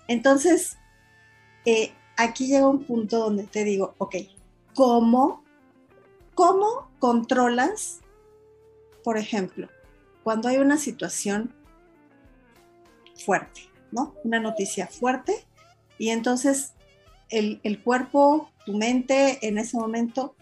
Entonces, 0.08 0.76
eh, 1.64 1.92
aquí 2.16 2.48
llega 2.48 2.68
un 2.68 2.84
punto 2.84 3.18
donde 3.18 3.44
te 3.44 3.64
digo, 3.64 3.94
ok, 3.98 4.16
¿cómo, 4.74 5.44
cómo 6.34 6.90
controlas, 6.98 8.00
por 9.04 9.16
ejemplo, 9.16 9.68
cuando 10.22 10.48
hay 10.48 10.58
una 10.58 10.78
situación 10.78 11.52
fuerte, 13.16 13.62
¿no? 13.90 14.14
Una 14.24 14.40
noticia 14.40 14.86
fuerte, 14.86 15.46
y 15.98 16.10
entonces 16.10 16.72
el, 17.28 17.60
el 17.62 17.82
cuerpo 17.82 18.50
tu 18.64 18.74
mente 18.74 19.38
en 19.46 19.58
ese 19.58 19.76
momento 19.76 20.34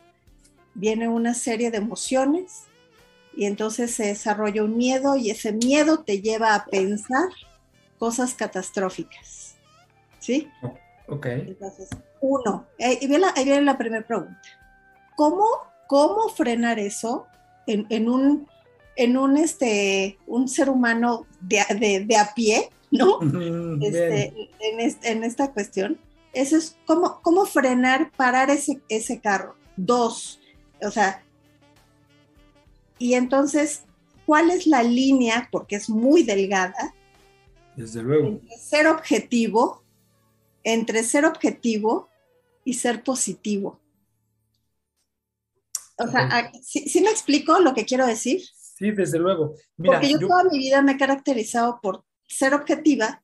viene 0.75 1.09
una 1.09 1.35
serie 1.35 1.71
de 1.71 1.79
emociones 1.79 2.65
y 3.35 3.47
entonces 3.47 3.95
se 3.95 4.07
desarrolla 4.07 4.65
un 4.65 4.77
miedo 4.77 5.17
y 5.17 5.31
ese 5.31 5.53
miedo 5.53 6.01
te 6.01 6.21
lleva 6.21 6.55
a 6.55 6.67
pensar 6.67 7.29
cosas 7.99 8.35
catastróficas. 8.35 9.55
¿Sí? 10.19 10.49
Ok. 11.09 11.27
Entonces, 11.27 11.89
uno, 12.21 12.67
ahí 12.79 12.99
viene 13.07 13.63
la, 13.63 13.79
primera 13.79 14.07
pregunta. 14.07 14.41
¿Cómo, 15.17 15.47
¿Cómo 15.87 16.29
frenar 16.29 16.79
eso 16.79 17.27
en, 17.67 18.09
un, 18.09 18.49
en 18.97 19.17
un, 19.17 19.37
este, 19.37 20.19
un 20.27 20.49
ser 20.49 20.69
humano 20.69 21.27
de, 21.41 22.05
de, 22.07 22.17
a 22.17 22.35
pie, 22.35 22.71
¿no? 22.91 23.19
Este, 23.83 24.33
en, 24.61 24.97
en 25.03 25.25
esta 25.25 25.53
cuestión 25.53 25.99
eso 26.33 26.57
es 26.57 26.77
cómo, 26.87 27.21
cómo 27.23 27.45
frenar, 27.47 28.11
parar 28.13 28.51
ese, 28.51 28.81
ese 28.89 29.21
carro. 29.21 29.57
Dos, 29.77 30.41
o 30.83 30.91
sea, 30.91 31.23
y 32.99 33.15
entonces, 33.15 33.83
¿cuál 34.27 34.51
es 34.51 34.67
la 34.67 34.83
línea? 34.83 35.49
Porque 35.51 35.77
es 35.77 35.89
muy 35.89 36.23
delgada. 36.23 36.95
Desde 37.77 38.03
luego. 38.03 38.29
Entre 38.29 38.59
ser 38.59 38.87
objetivo, 38.87 39.83
entre 40.65 41.03
ser 41.03 41.25
objetivo 41.25 42.09
y 42.65 42.75
ser 42.75 43.03
positivo. 43.03 43.81
O 45.97 46.07
sea, 46.09 46.53
¿sí, 46.63 47.01
me 47.03 47.11
explico 47.11 47.59
lo 47.59 47.75
que 47.75 47.85
quiero 47.85 48.07
decir? 48.07 48.43
Sí, 48.81 48.93
desde 48.93 49.19
luego. 49.19 49.55
Porque 49.77 50.11
yo, 50.11 50.19
toda 50.19 50.45
mi 50.45 50.59
vida 50.59 50.81
me 50.81 50.93
he 50.93 50.97
caracterizado 50.97 51.81
por 51.83 52.03
ser 52.27 52.55
objetiva, 52.55 53.23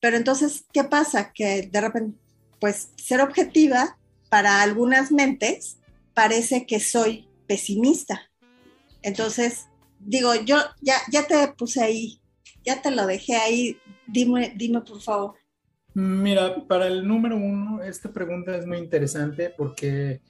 pero 0.00 0.18
entonces, 0.18 0.66
¿qué 0.70 0.84
pasa? 0.84 1.32
Que 1.32 1.62
de 1.62 1.80
repente 1.80 2.18
pues 2.60 2.92
ser 2.96 3.22
objetiva 3.22 3.96
para 4.28 4.60
algunas 4.60 5.10
mentes 5.10 5.78
parece 6.12 6.66
que 6.66 6.78
soy 6.78 7.26
pesimista. 7.46 8.30
Entonces, 9.00 9.66
digo, 9.98 10.34
yo 10.34 10.58
ya, 10.82 10.96
ya 11.10 11.26
te 11.26 11.48
puse 11.56 11.82
ahí, 11.82 12.20
ya 12.66 12.82
te 12.82 12.90
lo 12.90 13.06
dejé 13.06 13.36
ahí, 13.36 13.78
dime, 14.06 14.52
dime 14.56 14.82
por 14.82 15.00
favor. 15.00 15.34
Mira, 15.94 16.66
para 16.66 16.86
el 16.86 17.08
número 17.08 17.36
uno, 17.36 17.82
esta 17.82 18.12
pregunta 18.12 18.54
es 18.56 18.66
muy 18.66 18.76
interesante 18.76 19.54
porque 19.56 20.20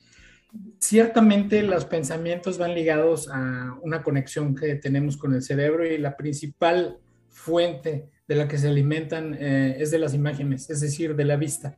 ciertamente 0.79 1.63
los 1.63 1.85
pensamientos 1.85 2.59
van 2.59 2.75
ligados 2.75 3.29
a 3.31 3.77
una 3.83 4.03
conexión 4.03 4.55
que 4.55 4.75
tenemos 4.77 5.17
con 5.17 5.35
el 5.35 5.43
cerebro 5.43 5.87
y 5.87 5.99
la 5.99 6.17
principal 6.17 6.99
fuente 7.29 8.09
de 8.27 8.35
la 8.35 8.49
que 8.49 8.59
se 8.59 8.69
alimentan 8.69 9.35
eh, 9.35 9.77
es 9.79 9.91
de 9.91 9.99
las 9.99 10.15
imágenes, 10.15 10.69
es 10.71 10.81
decir, 10.81 11.17
de 11.17 11.25
la 11.25 11.37
vista 11.37 11.77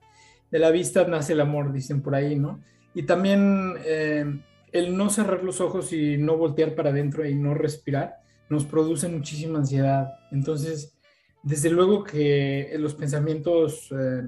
de 0.51 0.59
la 0.59 0.71
vista 0.71 1.07
nace 1.07 1.33
el 1.33 1.41
amor, 1.41 1.73
dicen 1.73 2.03
por 2.03 2.15
ahí, 2.15 2.37
¿no? 2.37 2.61
Y 2.95 3.05
también 3.05 3.75
eh, 3.85 4.25
el 4.73 4.97
no 4.97 5.11
cerrar 5.11 5.45
los 5.45 5.61
ojos 5.61 5.93
y 5.93 6.17
no 6.17 6.37
voltear 6.37 6.75
para 6.75 6.91
adentro 6.91 7.27
y 7.27 7.35
no 7.35 7.55
respirar 7.55 8.17
nos 8.49 8.65
produce 8.65 9.09
muchísima 9.09 9.61
ansiedad. 9.61 10.13
Entonces, 10.33 10.99
desde 11.43 11.71
luego 11.71 12.03
que 12.03 12.75
los 12.79 12.95
pensamientos 12.95 13.93
eh, 13.93 14.23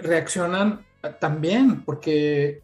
reaccionan 0.00 0.84
también 1.18 1.82
porque 1.84 2.62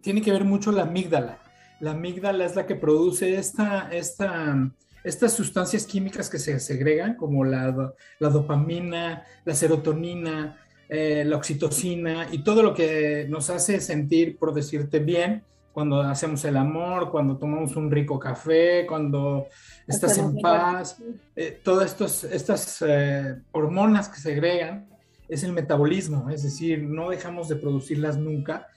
tiene 0.00 0.22
que 0.22 0.32
ver 0.32 0.44
mucho 0.44 0.72
la 0.72 0.82
amígdala. 0.82 1.38
La 1.80 1.92
amígdala 1.92 2.44
es 2.44 2.54
la 2.54 2.66
que 2.66 2.76
produce 2.76 3.34
esta, 3.36 3.88
esta, 3.92 4.70
estas 5.02 5.32
sustancias 5.32 5.84
químicas 5.86 6.30
que 6.30 6.38
se 6.38 6.60
segregan, 6.60 7.16
como 7.16 7.44
la, 7.44 7.92
la 8.18 8.28
dopamina, 8.28 9.24
la 9.44 9.54
serotonina, 9.54 10.58
eh, 10.88 11.24
la 11.24 11.36
oxitocina 11.36 12.28
y 12.30 12.44
todo 12.44 12.62
lo 12.62 12.74
que 12.74 13.26
nos 13.28 13.50
hace 13.50 13.80
sentir, 13.80 14.36
por 14.36 14.54
decirte 14.54 14.98
bien, 14.98 15.42
cuando 15.72 16.02
hacemos 16.02 16.44
el 16.44 16.56
amor, 16.56 17.10
cuando 17.10 17.38
tomamos 17.38 17.74
un 17.76 17.90
rico 17.90 18.18
café, 18.18 18.84
cuando 18.86 19.46
estás 19.88 20.18
en 20.18 20.36
paz, 20.36 21.02
eh, 21.34 21.58
todas 21.64 22.24
estas 22.24 22.84
eh, 22.86 23.36
hormonas 23.52 24.08
que 24.08 24.20
se 24.20 24.32
agregan 24.32 24.91
es 25.32 25.42
el 25.44 25.52
metabolismo, 25.52 26.28
es 26.28 26.42
decir, 26.42 26.82
no 26.82 27.08
dejamos 27.08 27.48
de 27.48 27.56
producirlas 27.56 28.18
nunca 28.18 28.68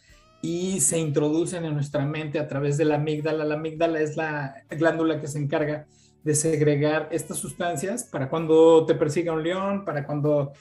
y 0.41 0.79
se 0.79 0.97
introducen 0.97 1.65
en 1.65 1.73
nuestra 1.73 2.05
mente 2.05 2.39
a 2.39 2.47
través 2.47 2.77
de 2.77 2.85
la 2.85 2.95
amígdala. 2.95 3.43
La 3.43 3.55
amígdala 3.55 3.99
es 3.99 4.15
la 4.15 4.63
glándula 4.69 5.19
que 5.19 5.27
se 5.27 5.37
encarga 5.39 5.85
de 6.23 6.33
segregar 6.33 7.09
estas 7.11 7.39
sustancias 7.39 8.05
para 8.05 8.29
cuando 8.29 8.85
te 8.85 8.95
persiga 8.95 9.33
un 9.33 9.43
león, 9.43 9.83
para 9.83 10.05
cuando 10.05 10.53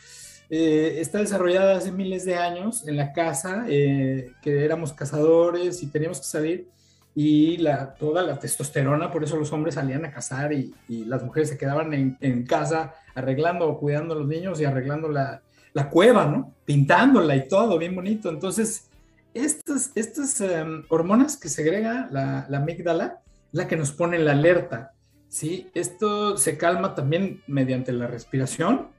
eh, 0.51 0.97
está 0.99 1.19
desarrollada 1.19 1.77
hace 1.77 1.93
miles 1.93 2.25
de 2.25 2.35
años 2.35 2.89
en 2.89 2.97
la 2.97 3.13
casa, 3.13 3.65
eh, 3.69 4.33
que 4.43 4.65
éramos 4.65 4.93
cazadores 4.93 5.81
y 5.83 5.87
teníamos 5.87 6.19
que 6.19 6.27
salir, 6.27 6.69
y 7.15 7.59
la, 7.59 7.95
toda 7.95 8.23
la 8.23 8.37
testosterona, 8.41 9.13
por 9.13 9.23
eso 9.23 9.37
los 9.37 9.53
hombres 9.53 9.77
salían 9.77 10.05
a 10.05 10.11
cazar 10.11 10.53
y, 10.53 10.75
las 10.89 11.23
mujeres 11.23 11.51
se 11.51 11.57
quedaban 11.57 12.17
en, 12.21 12.47
casa 12.47 12.95
arreglando 13.15 13.69
o 13.69 13.79
cuidando 13.79 14.15
a 14.15 14.19
los 14.19 14.27
niños 14.27 14.61
y 14.61 14.65
arreglando 14.65 15.09
la, 15.09 15.41
la, 15.75 15.91
cueva, 15.91 16.25
¿no? 16.25 16.55
Pintándola 16.65 17.37
y 17.37 17.47
todo, 17.47 17.79
bien 17.79 17.95
bonito. 17.95 18.31
Entonces, 18.31 18.89
estas, 19.35 19.93
estas 19.95 20.41
em, 20.41 20.85
hormonas 20.89 21.37
que 21.37 21.51
segrega 21.51 22.09
la, 22.11 22.47
la 22.49 22.59
amígdala, 22.59 23.21
la 23.53 23.69
que 23.69 23.77
nos 23.77 23.93
pone 23.93 24.19
la 24.19 24.33
alerta, 24.33 24.95
¿sí? 25.29 25.69
Esto 25.75 26.39
se 26.39 26.57
calma 26.57 26.95
también 26.95 27.43
mediante 27.47 27.93
la 27.93 28.07
respiración, 28.07 28.95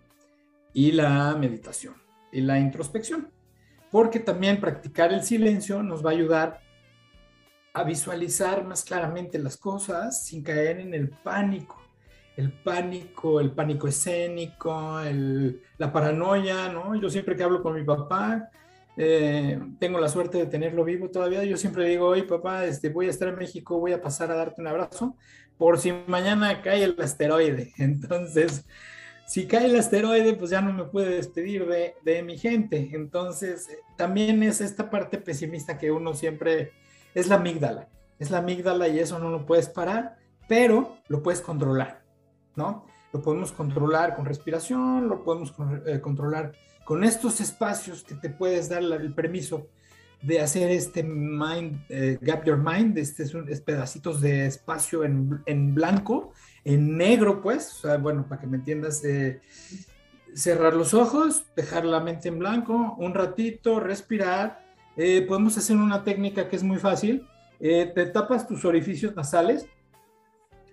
y 0.75 0.91
la 0.91 1.33
meditación 1.35 1.95
y 2.33 2.41
la 2.41 2.59
introspección, 2.59 3.31
porque 3.89 4.19
también 4.19 4.59
practicar 4.59 5.13
el 5.13 5.23
silencio 5.23 5.81
nos 5.81 6.05
va 6.05 6.09
a 6.09 6.13
ayudar 6.13 6.59
a 7.73 7.83
visualizar 7.83 8.65
más 8.65 8.83
claramente 8.83 9.39
las 9.39 9.55
cosas 9.55 10.25
sin 10.25 10.43
caer 10.43 10.81
en 10.81 10.93
el 10.93 11.09
pánico. 11.09 11.81
El 12.35 12.51
pánico, 12.51 13.39
el 13.39 13.51
pánico 13.51 13.87
escénico, 13.87 15.01
la 15.77 15.91
paranoia, 15.91 16.69
¿no? 16.69 16.95
Yo 16.95 17.09
siempre 17.09 17.35
que 17.35 17.43
hablo 17.43 17.61
con 17.61 17.75
mi 17.75 17.83
papá, 17.83 18.49
Eh, 18.97 19.59
tengo 19.79 19.99
la 19.99 20.07
suerte 20.09 20.37
de 20.37 20.45
tenerlo 20.47 20.85
vivo 20.85 21.09
todavía. 21.11 21.43
Yo 21.43 21.57
siempre 21.57 21.87
digo, 21.89 22.07
oye 22.07 22.23
papá, 22.23 22.65
este, 22.65 22.89
voy 22.89 23.07
a 23.07 23.09
estar 23.09 23.27
en 23.27 23.35
México, 23.37 23.79
voy 23.79 23.91
a 23.93 24.01
pasar 24.01 24.31
a 24.31 24.35
darte 24.35 24.61
un 24.61 24.67
abrazo 24.67 25.17
por 25.57 25.79
si 25.79 25.91
mañana 26.07 26.61
cae 26.61 26.83
el 26.83 26.95
asteroide. 26.99 27.73
Entonces, 27.77 28.65
si 29.25 29.47
cae 29.47 29.65
el 29.65 29.75
asteroide, 29.75 30.35
pues 30.35 30.51
ya 30.51 30.61
no 30.61 30.73
me 30.73 30.85
puede 30.85 31.15
despedir 31.17 31.65
de, 31.67 31.95
de 32.03 32.23
mi 32.23 32.37
gente. 32.37 32.91
Entonces, 32.93 33.67
también 33.97 34.41
es 34.43 34.61
esta 34.61 34.89
parte 34.89 35.17
pesimista 35.17 35.77
que 35.77 35.91
uno 35.91 36.13
siempre, 36.13 36.71
es 37.13 37.27
la 37.27 37.35
amígdala, 37.35 37.89
es 38.19 38.31
la 38.31 38.37
amígdala 38.39 38.87
y 38.87 38.99
eso 38.99 39.19
no 39.19 39.29
lo 39.29 39.45
puedes 39.45 39.67
parar, 39.69 40.17
pero 40.47 40.99
lo 41.09 41.21
puedes 41.23 41.41
controlar, 41.41 42.04
¿no? 42.55 42.85
Lo 43.13 43.21
podemos 43.21 43.51
controlar 43.51 44.15
con 44.15 44.25
respiración, 44.25 45.07
lo 45.07 45.23
podemos 45.23 45.53
eh, 45.85 45.99
controlar 46.01 46.53
con 46.83 47.03
estos 47.03 47.41
espacios 47.41 48.03
que 48.03 48.15
te 48.15 48.29
puedes 48.29 48.69
dar 48.69 48.83
el 48.83 49.13
permiso 49.13 49.67
de 50.21 50.39
hacer 50.39 50.71
este 50.71 51.03
mind, 51.03 51.85
eh, 51.89 52.17
gap 52.21 52.45
your 52.45 52.57
mind, 52.57 52.97
este 52.97 53.23
es, 53.23 53.61
pedacitos 53.61 54.21
de 54.21 54.47
espacio 54.47 55.03
en, 55.03 55.41
en, 55.45 55.75
blanco, 55.75 56.33
en 56.63 56.97
negro, 56.97 57.41
pues, 57.41 57.73
o 57.73 57.81
sea, 57.81 57.97
bueno, 57.97 58.25
para 58.27 58.41
que 58.41 58.47
me 58.47 58.57
entiendas, 58.57 59.03
eh, 59.03 59.41
cerrar 60.33 60.73
los 60.73 60.93
ojos, 60.93 61.45
dejar 61.55 61.85
la 61.85 61.99
mente 61.99 62.29
en 62.29 62.39
blanco, 62.39 62.95
un 62.97 63.13
ratito, 63.13 63.79
respirar. 63.79 64.65
Eh, 64.97 65.23
podemos 65.27 65.57
hacer 65.57 65.77
una 65.77 66.03
técnica 66.03 66.49
que 66.49 66.55
es 66.55 66.63
muy 66.63 66.77
fácil. 66.77 67.27
te 67.59 68.05
tapas 68.07 68.47
tus 68.47 68.65
orificios 68.65 69.15
nasales 69.15 69.65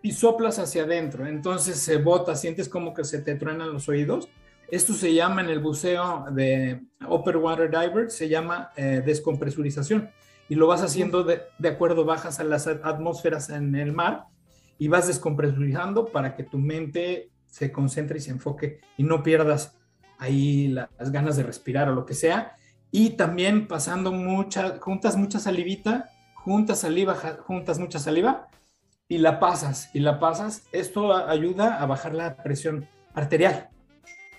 y 0.03 0.13
soplas 0.13 0.59
hacia 0.59 0.83
adentro. 0.83 1.27
Entonces 1.27 1.79
se 1.79 1.97
bota, 1.97 2.35
sientes 2.37 2.69
como 2.69 2.93
que 2.93 3.05
se 3.05 3.21
te 3.21 3.35
truenan 3.37 3.73
los 3.73 3.89
oídos 3.89 4.29
esto 4.73 4.95
se 4.95 5.13
llama 5.13 5.43
en 5.43 5.51
el 5.51 5.59
buceo 5.59 6.25
de 6.31 6.81
Upper 7.07 7.37
Water 7.37 7.71
Diver, 7.71 8.11
se 8.11 8.31
llama 8.31 8.71
eh, 8.75 9.03
descompresurización. 9.05 10.09
Y 10.49 10.55
lo 10.55 10.67
vas 10.67 10.81
haciendo 10.81 11.25
de, 11.25 11.43
acuerdo, 11.69 12.07
bajas 12.07 12.41
a 12.41 12.45
las 12.45 12.67
atmósferas 12.67 13.51
en 13.51 13.75
el 13.75 13.93
mar 13.93 14.25
y 14.79 14.89
vas 14.89 15.09
descompresurizando 15.09 16.07
para 16.07 16.35
que 16.35 16.45
tu 16.45 16.57
mente 16.57 17.33
se 17.45 17.71
concentre 17.71 18.17
y 18.17 18.23
se 18.23 18.31
enfoque 18.31 18.81
y 18.97 19.03
no 19.03 19.23
pierdas 19.23 19.77
ahí 20.19 20.69
las 20.69 21.13
ganas 21.13 21.37
de 21.37 21.43
respirar 21.43 21.91
o 21.91 21.95
lo 21.95 22.07
que 22.07 22.15
sea. 22.15 22.55
Y 22.91 23.11
también 23.11 23.69
pasando 23.69 24.11
mucha, 24.11 24.79
juntas 24.79 25.19
mucha 25.19 25.39
salivita, 25.39 26.09
juntas 26.33 26.81
saliva, 26.81 27.15
juntas 27.45 27.79
mucha 27.79 27.99
saliva 27.99 28.49
y 29.13 29.19
la 29.19 29.39
pasas 29.39 29.91
y 29.93 30.01
la 30.01 30.19
pasas. 30.19 30.65
Esto 30.73 31.15
ayuda 31.15 31.83
a 31.83 31.85
bajar 31.85 32.15
la 32.15 32.35
presión 32.43 32.89
arterial. 33.13 33.69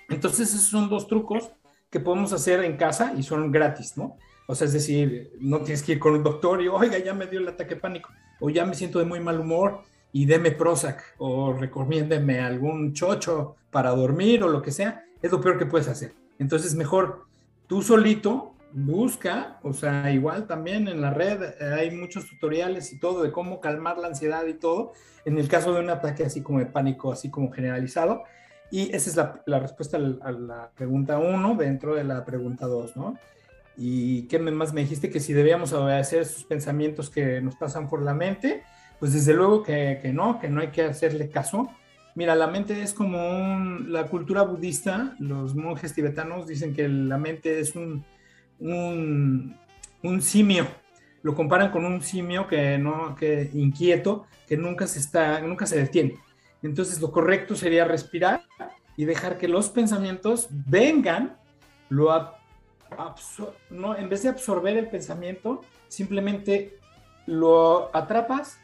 Entonces, 0.10 0.50
esos 0.50 0.64
son 0.64 0.90
dos 0.90 1.08
trucos 1.08 1.52
que 1.92 2.00
podemos 2.00 2.34
hacer 2.34 2.64
en 2.64 2.76
casa 2.76 3.14
y 3.16 3.22
son 3.22 3.52
gratis, 3.52 3.96
¿no? 3.98 4.18
O 4.48 4.56
sea, 4.56 4.66
es 4.66 4.74
decir, 4.74 5.32
no 5.40 5.60
tienes 5.60 5.84
que 5.84 5.92
ir 5.92 6.00
con 6.00 6.16
un 6.16 6.24
doctor 6.24 6.60
y, 6.60 6.70
oiga, 6.70 6.98
ya 6.98 7.14
me 7.14 7.28
dio 7.28 7.40
el 7.40 7.48
ataque 7.48 7.76
pánico, 7.76 8.10
o 8.40 8.50
ya 8.50 8.66
me 8.66 8.74
siento 8.74 8.98
de 8.98 9.06
muy 9.06 9.20
mal 9.20 9.40
humor 9.40 9.84
y 10.12 10.26
deme 10.26 10.50
Prozac, 10.50 11.04
o 11.20 11.54
recomiéndeme 11.54 12.40
algún 12.40 12.94
chocho 12.94 13.56
para 13.70 13.92
dormir 13.92 14.42
o 14.42 14.50
lo 14.50 14.64
que 14.64 14.72
sea, 14.72 15.06
es 15.22 15.32
lo 15.32 15.40
peor 15.40 15.60
que 15.60 15.68
puedes 15.68 15.88
hacer. 15.88 16.16
Entonces, 16.40 16.74
mejor 16.74 17.28
tú 17.68 17.84
solito 17.84 18.53
busca, 18.74 19.60
o 19.62 19.72
sea, 19.72 20.12
igual 20.12 20.48
también 20.48 20.88
en 20.88 21.00
la 21.00 21.12
red 21.12 21.42
eh, 21.44 21.74
hay 21.80 21.92
muchos 21.92 22.28
tutoriales 22.28 22.92
y 22.92 23.00
todo 23.00 23.24
de 23.24 23.32
cómo 23.32 23.62
calmar 23.62 23.98
la 24.00 24.08
ansiedad 24.08 24.46
y 24.48 24.56
todo, 24.56 24.94
en 25.26 25.38
el 25.38 25.48
caso 25.48 25.74
de 25.74 25.80
un 25.80 25.90
ataque 25.90 26.26
así 26.26 26.42
como 26.42 26.60
de 26.60 26.66
pánico, 26.66 27.12
así 27.12 27.30
como 27.30 27.52
generalizado, 27.52 28.24
y 28.72 28.94
esa 28.96 29.10
es 29.10 29.46
la, 29.46 29.60
respuesta 29.60 29.98
a 29.98 30.32
la 30.32 30.72
pregunta 30.76 31.20
1 31.20 31.56
dentro 31.56 31.94
de 31.94 32.04
la 32.04 32.26
pregunta 32.26 32.66
2, 32.66 32.98
¿no? 32.98 33.20
¿Y 33.78 34.24
qué 34.24 34.40
más 34.40 34.74
me 34.74 34.82
dijiste? 34.82 35.12
Que 35.12 35.20
si 35.20 35.34
debíamos 35.34 35.74
obedecer 35.74 36.24
esos 36.24 36.44
pensamientos 36.44 37.12
que 37.12 37.40
nos 37.40 37.56
pasan 37.56 37.88
por 37.88 38.02
la 38.02 38.16
mente, 38.16 38.64
pues 39.00 39.14
desde 39.14 39.36
luego 39.36 39.62
que, 39.62 40.00
que 40.02 40.12
no, 40.12 40.40
que 40.40 40.50
no 40.50 40.62
hay 40.62 40.70
que 40.70 40.84
hacerle 40.84 41.30
caso. 41.30 41.70
Mira, 42.16 42.34
la 42.34 42.48
mente 42.48 42.82
es 42.82 42.96
como 42.96 43.20
un, 43.30 43.94
la 43.94 44.06
cultura 44.08 44.42
budista, 44.42 45.16
los 45.20 45.54
monjes 45.54 45.94
tibetanos 45.94 46.48
dicen 46.48 46.74
que 46.74 46.88
la 46.88 47.20
mente 47.20 47.60
es 47.60 47.76
un, 47.76 48.04
un, 48.64 50.22
simio, 50.22 50.68
lo 51.22 51.36
comparan 51.36 51.72
con 51.72 51.86
un 51.86 52.02
simio 52.02 52.48
que 52.48 52.78
no, 52.78 53.16
que 53.16 53.50
inquieto, 53.54 54.26
que 54.48 54.58
nunca 54.58 54.88
se 54.88 55.00
está, 55.00 55.42
nunca 55.42 55.66
se 55.66 55.78
detiene. 55.78 56.18
Entonces 56.62 57.02
lo 57.02 57.12
correcto 57.12 57.56
sería 57.56 57.86
respirar 57.86 58.44
y 58.96 59.06
dejar 59.06 59.38
que 59.38 59.48
los 59.48 59.70
pensamientos 59.70 60.48
vengan, 60.50 61.38
lo 61.90 62.10
no, 63.72 63.98
en 63.98 64.08
vez 64.08 64.24
de 64.24 64.30
absorber 64.30 64.78
el 64.78 64.88
pensamiento, 64.88 65.62
simplemente 65.88 66.78
lo 67.26 67.96
atrapas, 67.96 68.60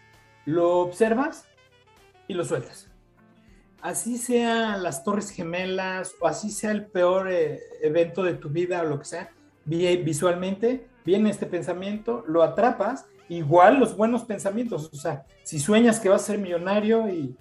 lo 0.46 0.80
observas 0.80 1.48
y 2.28 2.36
lo 2.36 2.46
sueltas. 2.46 2.88
Así 3.82 4.18
sean 4.18 4.84
las 4.84 5.04
torres 5.04 5.32
gemelas 5.32 6.14
o 6.20 6.28
así 6.28 6.52
sea 6.52 6.72
el 6.72 6.86
peor 6.86 7.32
eh, 7.32 7.60
evento 7.82 8.24
de 8.24 8.34
tu 8.34 8.50
vida 8.50 8.82
o 8.82 8.86
lo 8.86 9.00
que 9.00 9.06
sea, 9.06 9.32
visualmente 9.70 10.88
viene 11.06 11.30
este 11.30 11.46
pensamiento, 11.46 12.24
lo 12.28 12.44
atrapas, 12.44 13.06
igual 13.30 13.80
los 13.80 13.96
buenos 13.96 14.24
pensamientos, 14.24 14.90
o 14.92 14.96
sea, 14.96 15.26
si 15.44 15.60
sueñas 15.60 16.00
que 16.00 16.10
vas 16.10 16.24
a 16.24 16.26
ser 16.26 16.38
millonario 16.40 17.08
y 17.10 17.36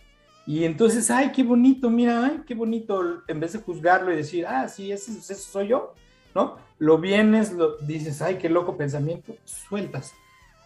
y 0.49 0.65
entonces, 0.65 1.11
ay, 1.11 1.31
qué 1.31 1.43
bonito, 1.43 1.91
mira, 1.91 2.25
ay, 2.25 2.41
qué 2.47 2.55
bonito, 2.55 3.23
en 3.29 3.39
vez 3.39 3.53
de 3.53 3.59
juzgarlo 3.59 4.11
y 4.11 4.17
decir, 4.17 4.47
ah, 4.47 4.67
sí, 4.67 4.91
ese, 4.91 5.13
ese 5.13 5.35
soy 5.35 5.69
yo, 5.69 5.93
¿no? 6.35 6.57
Lo 6.79 6.97
vienes, 6.97 7.53
lo 7.53 7.77
dices, 7.81 8.23
ay, 8.23 8.39
qué 8.39 8.49
loco 8.49 8.75
pensamiento, 8.75 9.37
sueltas, 9.45 10.15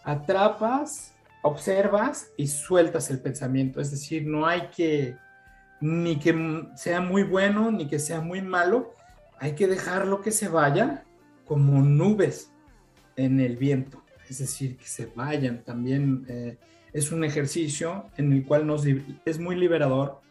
atrapas, 0.05 1.13
observas 1.41 2.29
y 2.37 2.47
sueltas 2.47 3.09
el 3.09 3.19
pensamiento. 3.19 3.81
Es 3.81 3.91
decir, 3.91 4.25
no 4.25 4.45
hay 4.45 4.69
que, 4.73 5.17
ni 5.81 6.17
que 6.17 6.63
sea 6.77 7.01
muy 7.01 7.23
bueno, 7.23 7.69
ni 7.69 7.85
que 7.85 7.99
sea 7.99 8.21
muy 8.21 8.41
malo, 8.41 8.93
hay 9.37 9.51
que 9.51 9.67
dejarlo 9.67 10.21
que 10.21 10.31
se 10.31 10.47
vaya 10.47 11.03
como 11.45 11.81
nubes 11.81 12.51
en 13.15 13.39
el 13.39 13.57
viento. 13.57 14.03
Es 14.29 14.39
decir, 14.39 14.77
que 14.77 14.85
se 14.85 15.07
vayan 15.15 15.63
también. 15.63 16.25
Eh, 16.27 16.57
es 16.93 17.11
un 17.11 17.23
ejercicio 17.23 18.05
en 18.17 18.31
el 18.31 18.45
cual 18.45 18.67
nos, 18.67 18.85
es 19.25 19.39
muy 19.39 19.55
liberador 19.55 20.21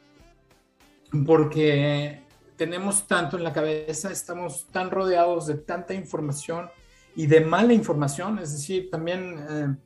porque 1.27 2.23
tenemos 2.57 3.07
tanto 3.07 3.37
en 3.37 3.45
la 3.45 3.53
cabeza, 3.53 4.11
estamos 4.11 4.67
tan 4.69 4.91
rodeados 4.91 5.49
de 5.49 5.55
tanta 5.55 5.93
información 5.93 6.71
y 7.15 7.27
de 7.27 7.41
mala 7.41 7.73
información, 7.73 8.39
es 8.39 8.53
decir, 8.53 8.89
también 8.91 9.37
eh, 9.51 9.77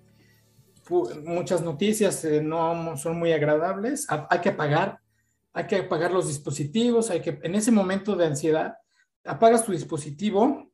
muchas 1.25 1.62
noticias 1.62 2.25
eh, 2.25 2.41
no 2.41 2.97
son 2.97 3.19
muy 3.19 3.33
agradables, 3.33 4.07
hay 4.09 4.41
que 4.41 4.51
apagar, 4.51 5.01
hay 5.53 5.67
que 5.67 5.77
apagar 5.77 6.12
los 6.12 6.29
dispositivos, 6.29 7.11
hay 7.11 7.21
que, 7.21 7.41
en 7.43 7.55
ese 7.55 7.73
momento 7.73 8.15
de 8.15 8.27
ansiedad, 8.27 8.77
apagas 9.25 9.65
tu 9.65 9.73
dispositivo, 9.73 10.71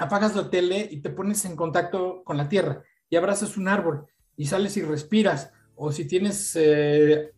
apagas 0.00 0.34
la 0.34 0.48
tele 0.48 0.88
y 0.90 1.00
te 1.00 1.10
pones 1.10 1.44
en 1.44 1.56
contacto 1.56 2.22
con 2.24 2.36
la 2.36 2.48
tierra 2.48 2.82
y 3.10 3.16
abrazas 3.16 3.56
un 3.56 3.68
árbol 3.68 4.06
y 4.36 4.46
sales 4.46 4.76
y 4.78 4.82
respiras. 4.82 5.52
O 5.76 5.92
si 5.92 6.06
tienes, 6.06 6.56
eh, 6.56 7.32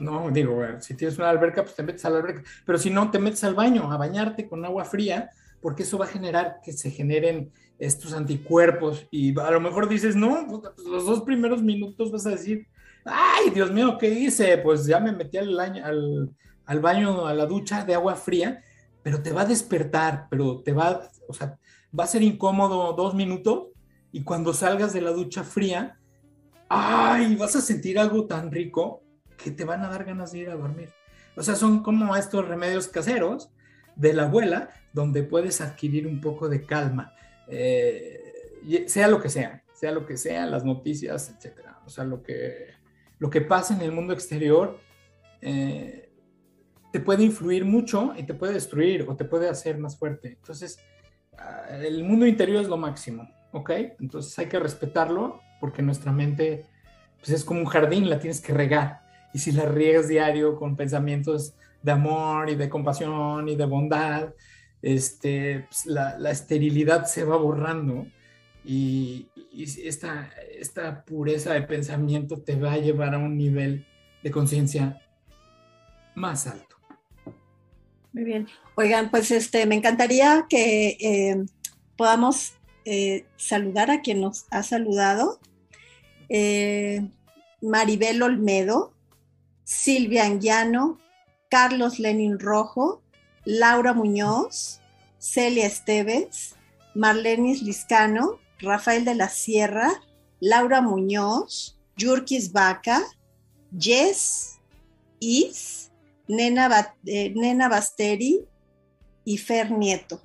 no, 0.00 0.30
digo, 0.30 0.62
si 0.80 0.94
tienes 0.94 1.18
una 1.18 1.28
alberca, 1.28 1.62
pues 1.62 1.74
te 1.74 1.82
metes 1.82 2.04
a 2.04 2.10
la 2.10 2.18
alberca. 2.18 2.42
Pero 2.64 2.78
si 2.78 2.90
no, 2.90 3.10
te 3.10 3.18
metes 3.18 3.44
al 3.44 3.54
baño 3.54 3.92
a 3.92 3.96
bañarte 3.98 4.48
con 4.48 4.64
agua 4.64 4.84
fría, 4.84 5.30
porque 5.60 5.82
eso 5.82 5.98
va 5.98 6.06
a 6.06 6.08
generar 6.08 6.60
que 6.64 6.72
se 6.72 6.90
generen 6.90 7.52
estos 7.78 8.14
anticuerpos. 8.14 9.06
Y 9.10 9.38
a 9.38 9.50
lo 9.50 9.60
mejor 9.60 9.88
dices, 9.88 10.16
no, 10.16 10.46
pues, 10.48 10.86
los 10.86 11.06
dos 11.06 11.22
primeros 11.22 11.62
minutos 11.62 12.10
vas 12.10 12.26
a 12.26 12.30
decir, 12.30 12.66
ay, 13.04 13.50
Dios 13.50 13.70
mío, 13.70 13.98
¿qué 13.98 14.08
hice? 14.08 14.58
Pues 14.58 14.86
ya 14.86 15.00
me 15.00 15.12
metí 15.12 15.36
al, 15.36 15.58
al, 15.58 16.30
al 16.64 16.80
baño, 16.80 17.26
a 17.26 17.34
la 17.34 17.46
ducha 17.46 17.84
de 17.84 17.94
agua 17.94 18.14
fría, 18.14 18.62
pero 19.02 19.22
te 19.22 19.32
va 19.32 19.42
a 19.42 19.46
despertar, 19.46 20.28
pero 20.30 20.62
te 20.62 20.72
va, 20.72 21.10
o 21.28 21.34
sea, 21.34 21.58
va 21.98 22.04
a 22.04 22.08
ser 22.08 22.22
incómodo 22.22 22.92
dos 22.92 23.14
minutos 23.14 23.68
y 24.12 24.22
cuando 24.22 24.52
salgas 24.52 24.92
de 24.92 25.00
la 25.00 25.10
ducha 25.10 25.44
fría, 25.44 25.98
ay, 26.68 27.36
vas 27.36 27.56
a 27.56 27.60
sentir 27.60 27.98
algo 27.98 28.26
tan 28.26 28.50
rico 28.50 29.02
que 29.36 29.50
te 29.50 29.64
van 29.64 29.82
a 29.82 29.88
dar 29.88 30.04
ganas 30.04 30.32
de 30.32 30.38
ir 30.38 30.50
a 30.50 30.56
dormir. 30.56 30.90
O 31.36 31.42
sea, 31.42 31.54
son 31.56 31.82
como 31.82 32.14
estos 32.16 32.46
remedios 32.46 32.88
caseros 32.88 33.50
de 33.96 34.12
la 34.12 34.24
abuela, 34.24 34.70
donde 34.92 35.22
puedes 35.22 35.60
adquirir 35.60 36.06
un 36.06 36.20
poco 36.20 36.48
de 36.48 36.64
calma, 36.64 37.14
eh, 37.48 38.20
sea 38.86 39.08
lo 39.08 39.20
que 39.20 39.28
sea, 39.28 39.62
sea 39.72 39.92
lo 39.92 40.06
que 40.06 40.16
sea, 40.16 40.46
las 40.46 40.64
noticias, 40.64 41.30
etcétera. 41.30 41.80
O 41.84 41.90
sea, 41.90 42.04
lo 42.04 42.22
que, 42.22 42.68
lo 43.18 43.30
que 43.30 43.40
pasa 43.40 43.74
en 43.74 43.82
el 43.82 43.92
mundo 43.92 44.12
exterior 44.12 44.78
eh, 45.40 46.10
te 46.92 47.00
puede 47.00 47.24
influir 47.24 47.64
mucho 47.64 48.14
y 48.16 48.22
te 48.22 48.34
puede 48.34 48.54
destruir 48.54 49.06
o 49.08 49.16
te 49.16 49.24
puede 49.24 49.48
hacer 49.48 49.78
más 49.78 49.98
fuerte. 49.98 50.28
Entonces, 50.28 50.78
el 51.70 52.04
mundo 52.04 52.26
interior 52.26 52.62
es 52.62 52.68
lo 52.68 52.76
máximo, 52.76 53.28
¿ok? 53.52 53.70
Entonces 54.00 54.38
hay 54.38 54.46
que 54.46 54.58
respetarlo 54.58 55.40
porque 55.60 55.82
nuestra 55.82 56.12
mente 56.12 56.66
pues 57.18 57.30
es 57.30 57.44
como 57.44 57.60
un 57.60 57.66
jardín, 57.66 58.10
la 58.10 58.18
tienes 58.18 58.40
que 58.40 58.52
regar. 58.52 59.00
Y 59.32 59.38
si 59.38 59.52
la 59.52 59.64
riegas 59.64 60.08
diario 60.08 60.56
con 60.56 60.76
pensamientos 60.76 61.54
de 61.82 61.92
amor 61.92 62.50
y 62.50 62.54
de 62.54 62.68
compasión 62.68 63.48
y 63.48 63.56
de 63.56 63.64
bondad, 63.64 64.34
este, 64.82 65.66
pues, 65.68 65.86
la, 65.86 66.30
esterilidad 66.30 67.06
se 67.06 67.24
va 67.24 67.36
borrando 67.36 68.06
y, 68.64 69.28
esta, 69.56 70.30
esta 70.58 71.04
pureza 71.04 71.54
de 71.54 71.62
pensamiento 71.62 72.42
te 72.42 72.56
va 72.56 72.72
a 72.72 72.78
llevar 72.78 73.14
a 73.14 73.18
un 73.18 73.36
nivel 73.36 73.86
de 74.22 74.30
conciencia 74.30 75.00
más 76.14 76.46
alto. 76.46 76.73
Muy 78.14 78.22
bien. 78.22 78.48
Oigan, 78.76 79.10
pues 79.10 79.32
este, 79.32 79.66
me 79.66 79.74
encantaría 79.74 80.46
que 80.48 80.96
eh, 81.00 81.44
podamos 81.96 82.54
eh, 82.84 83.26
saludar 83.36 83.90
a 83.90 84.02
quien 84.02 84.20
nos 84.20 84.46
ha 84.50 84.62
saludado. 84.62 85.40
Eh, 86.28 87.08
Maribel 87.60 88.22
Olmedo, 88.22 88.94
Silvia 89.64 90.26
Anguiano, 90.26 91.00
Carlos 91.50 91.98
Lenin 91.98 92.38
Rojo, 92.38 93.02
Laura 93.44 93.92
Muñoz, 93.94 94.80
Celia 95.18 95.66
Esteves, 95.66 96.54
Marlenis 96.94 97.62
Liscano, 97.62 98.38
Rafael 98.60 99.04
de 99.04 99.16
la 99.16 99.28
Sierra, 99.28 99.90
Laura 100.38 100.80
Muñoz, 100.80 101.80
Yurkis 101.96 102.52
Vaca, 102.52 103.02
Jess 103.76 104.60
Is, 105.18 105.90
Nena, 106.28 106.94
eh, 107.06 107.32
Nena 107.34 107.68
Basteri 107.68 108.46
y 109.24 109.38
Fer 109.38 109.70
Nieto. 109.70 110.22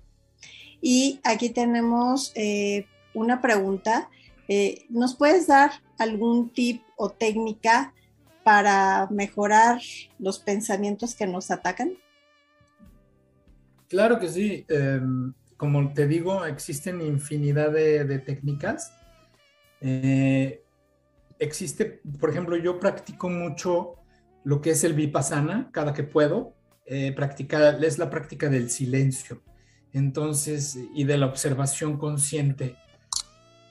Y 0.82 1.20
aquí 1.24 1.50
tenemos 1.50 2.32
eh, 2.36 2.86
una 3.14 3.42
pregunta. 3.42 4.10
Eh, 4.48 4.86
¿Nos 4.90 5.16
puedes 5.16 5.48
dar 5.48 5.72
algún 5.98 6.54
tip 6.54 6.82
o 6.96 7.10
técnica 7.10 7.94
para 8.44 9.08
mejorar 9.12 9.82
los 10.18 10.40
pensamientos 10.40 11.16
que 11.16 11.28
nos 11.28 11.52
atacan? 11.52 11.94
Claro 13.90 14.20
que 14.20 14.30
sí. 14.30 14.66
Em, 14.70 15.34
como 15.58 15.94
te 15.94 16.08
digo, 16.08 16.46
existen 16.46 17.02
infinidad 17.02 17.72
de, 17.72 18.20
técnicas. 18.20 18.94
Existe, 21.40 22.02
por 22.20 22.30
ejemplo, 22.30 22.58
yo 22.58 22.80
practico 22.80 23.30
mucho 23.30 23.99
lo 24.44 24.62
que 24.62 24.72
es 24.72 24.84
el 24.84 24.94
vipassana 24.94 25.70
cada 25.72 25.94
que 25.94 26.04
puedo. 26.04 26.56
Eh, 26.86 27.14
practicar, 27.16 27.84
es 27.84 28.00
la 28.00 28.10
práctica 28.10 28.50
del 28.50 28.72
silencio. 28.72 29.44
Entonces, 29.94 30.78
y 30.96 31.04
de 31.04 31.18
la 31.18 31.28
observación 31.28 31.98
consciente. 31.98 32.76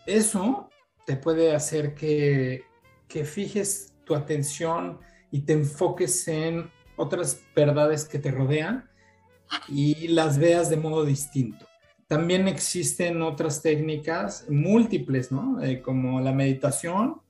Eso 0.07 0.69
te 1.05 1.17
puede 1.17 1.55
hacer 1.55 1.95
que, 1.95 2.63
que 3.09 3.25
fijes 3.25 3.95
tu 4.05 4.15
atención 4.15 5.01
y 5.33 5.41
te 5.41 5.55
enfoques 5.55 6.29
en 6.29 6.71
otras 6.97 7.41
verdades 7.55 8.05
que 8.05 8.19
te 8.19 8.31
rodean 8.31 8.89
y 9.69 10.09
las 10.09 10.39
veas 10.39 10.71
de 10.71 10.77
modo 10.77 11.05
distinto. 11.05 11.67
También 12.07 12.49
existen 12.49 13.21
otras 13.23 13.63
técnicas 13.63 14.47
múltiples, 14.49 15.31
¿no? 15.31 15.63
Eh, 15.63 15.83
como 15.83 16.21
la 16.21 16.33
meditación, 16.33 17.21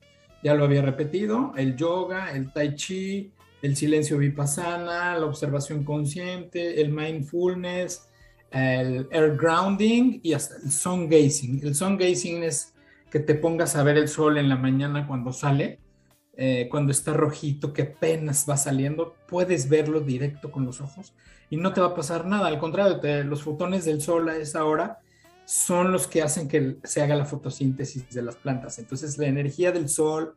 ya 0.43 0.53
lo 0.53 0.63
había 0.63 0.81
repetido, 0.81 1.53
el 1.57 1.75
yoga, 1.75 2.31
el 2.31 2.51
tai 2.53 2.75
chi, 2.75 3.31
el 3.61 3.75
silencio 3.75 4.17
vipassana, 4.17 5.17
la 5.17 5.25
observación 5.25 5.83
consciente, 5.83 6.81
el 6.81 6.91
mindfulness, 6.91 8.07
el 8.51 9.07
air 9.11 9.35
grounding 9.35 10.19
y 10.23 10.33
hasta 10.33 10.55
el 10.63 10.71
sun 10.71 11.09
gazing. 11.09 11.61
El 11.63 11.75
sun 11.75 11.97
gazing 11.97 12.43
es 12.43 12.73
que 13.11 13.19
te 13.19 13.35
pongas 13.35 13.75
a 13.75 13.83
ver 13.83 13.97
el 13.97 14.07
sol 14.07 14.37
en 14.37 14.49
la 14.49 14.55
mañana 14.55 15.07
cuando 15.07 15.33
sale, 15.33 15.79
eh, 16.37 16.67
cuando 16.71 16.91
está 16.91 17.13
rojito, 17.13 17.73
que 17.73 17.81
apenas 17.81 18.45
va 18.49 18.55
saliendo, 18.55 19.15
puedes 19.27 19.67
verlo 19.67 19.99
directo 19.99 20.51
con 20.51 20.65
los 20.65 20.79
ojos 20.79 21.13
y 21.49 21.57
no 21.57 21.73
te 21.73 21.81
va 21.81 21.87
a 21.87 21.95
pasar 21.95 22.25
nada. 22.25 22.47
Al 22.47 22.59
contrario, 22.59 23.01
los 23.25 23.43
fotones 23.43 23.83
del 23.83 24.01
sol 24.01 24.29
a 24.29 24.37
esa 24.37 24.63
hora 24.63 24.99
son 25.49 25.91
los 25.91 26.05
que 26.05 26.21
hacen 26.21 26.47
que 26.47 26.77
se 26.83 27.01
haga 27.01 27.15
la 27.15 27.25
fotosíntesis 27.25 28.07
de 28.11 28.21
las 28.21 28.35
plantas. 28.35 28.77
Entonces, 28.77 29.17
la 29.17 29.25
energía 29.25 29.71
del 29.71 29.89
sol, 29.89 30.35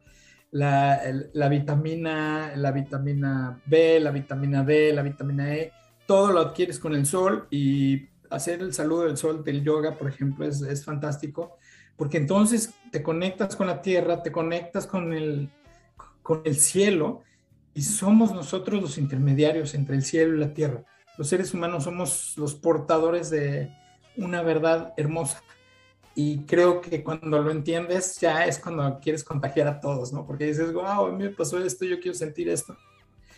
la, 0.53 1.03
la, 1.35 1.51
vitamina, 1.51 2.57
la 2.57 2.73
vitamina 2.73 3.61
B, 3.67 4.01
la 4.01 4.11
vitamina 4.11 4.65
D, 4.65 4.91
la 4.95 5.03
vitamina 5.03 5.55
E, 5.55 5.71
todo 6.07 6.33
lo 6.33 6.41
adquieres 6.41 6.79
con 6.79 6.95
el 6.95 7.05
sol 7.05 7.47
y 7.51 8.09
hacer 8.31 8.63
el 8.63 8.73
saludo 8.73 9.03
del 9.03 9.19
sol 9.19 9.45
del 9.45 9.63
yoga, 9.63 9.99
por 9.99 10.09
ejemplo, 10.09 10.47
es, 10.47 10.63
es 10.63 10.83
fantástico, 10.83 11.59
porque 11.99 12.17
entonces 12.17 12.73
te 12.91 13.03
conectas 13.03 13.55
con 13.55 13.67
la 13.67 13.83
tierra, 13.83 14.23
te 14.23 14.33
conectas 14.33 14.87
con 14.87 15.13
el, 15.13 15.51
con 16.23 16.41
el 16.47 16.57
cielo 16.57 17.21
y 17.75 17.83
somos 17.83 18.33
nosotros 18.33 18.81
los 18.81 18.97
intermediarios 18.97 19.75
entre 19.75 19.95
el 19.95 20.05
cielo 20.05 20.37
y 20.37 20.39
la 20.39 20.55
tierra 20.55 20.87
los 21.19 21.29
seres 21.29 21.53
humanos 21.53 21.85
somos 21.85 22.35
los 22.37 22.55
portadores 22.55 23.31
de 23.31 23.71
una 24.17 24.43
verdad 24.43 24.93
hermosa. 24.97 25.43
Y 26.15 26.41
creo 26.45 26.81
que 26.81 27.03
cuando 27.03 27.41
lo 27.41 27.51
entiendes 27.51 28.21
ya 28.21 28.45
es 28.45 28.59
cuando 28.59 29.01
quieres 29.01 29.25
contagiar 29.25 29.67
a 29.67 29.81
todos, 29.81 30.13
¿no? 30.13 30.27
Porque 30.27 30.45
dices, 30.45 30.73
wow, 30.73 31.07
a 31.07 31.13
mí 31.13 31.25
me 31.25 31.31
pasó 31.31 31.59
esto, 31.59 31.85
yo 31.85 31.99
quiero 32.01 32.17
sentir 32.17 32.49
esto. 32.49 32.77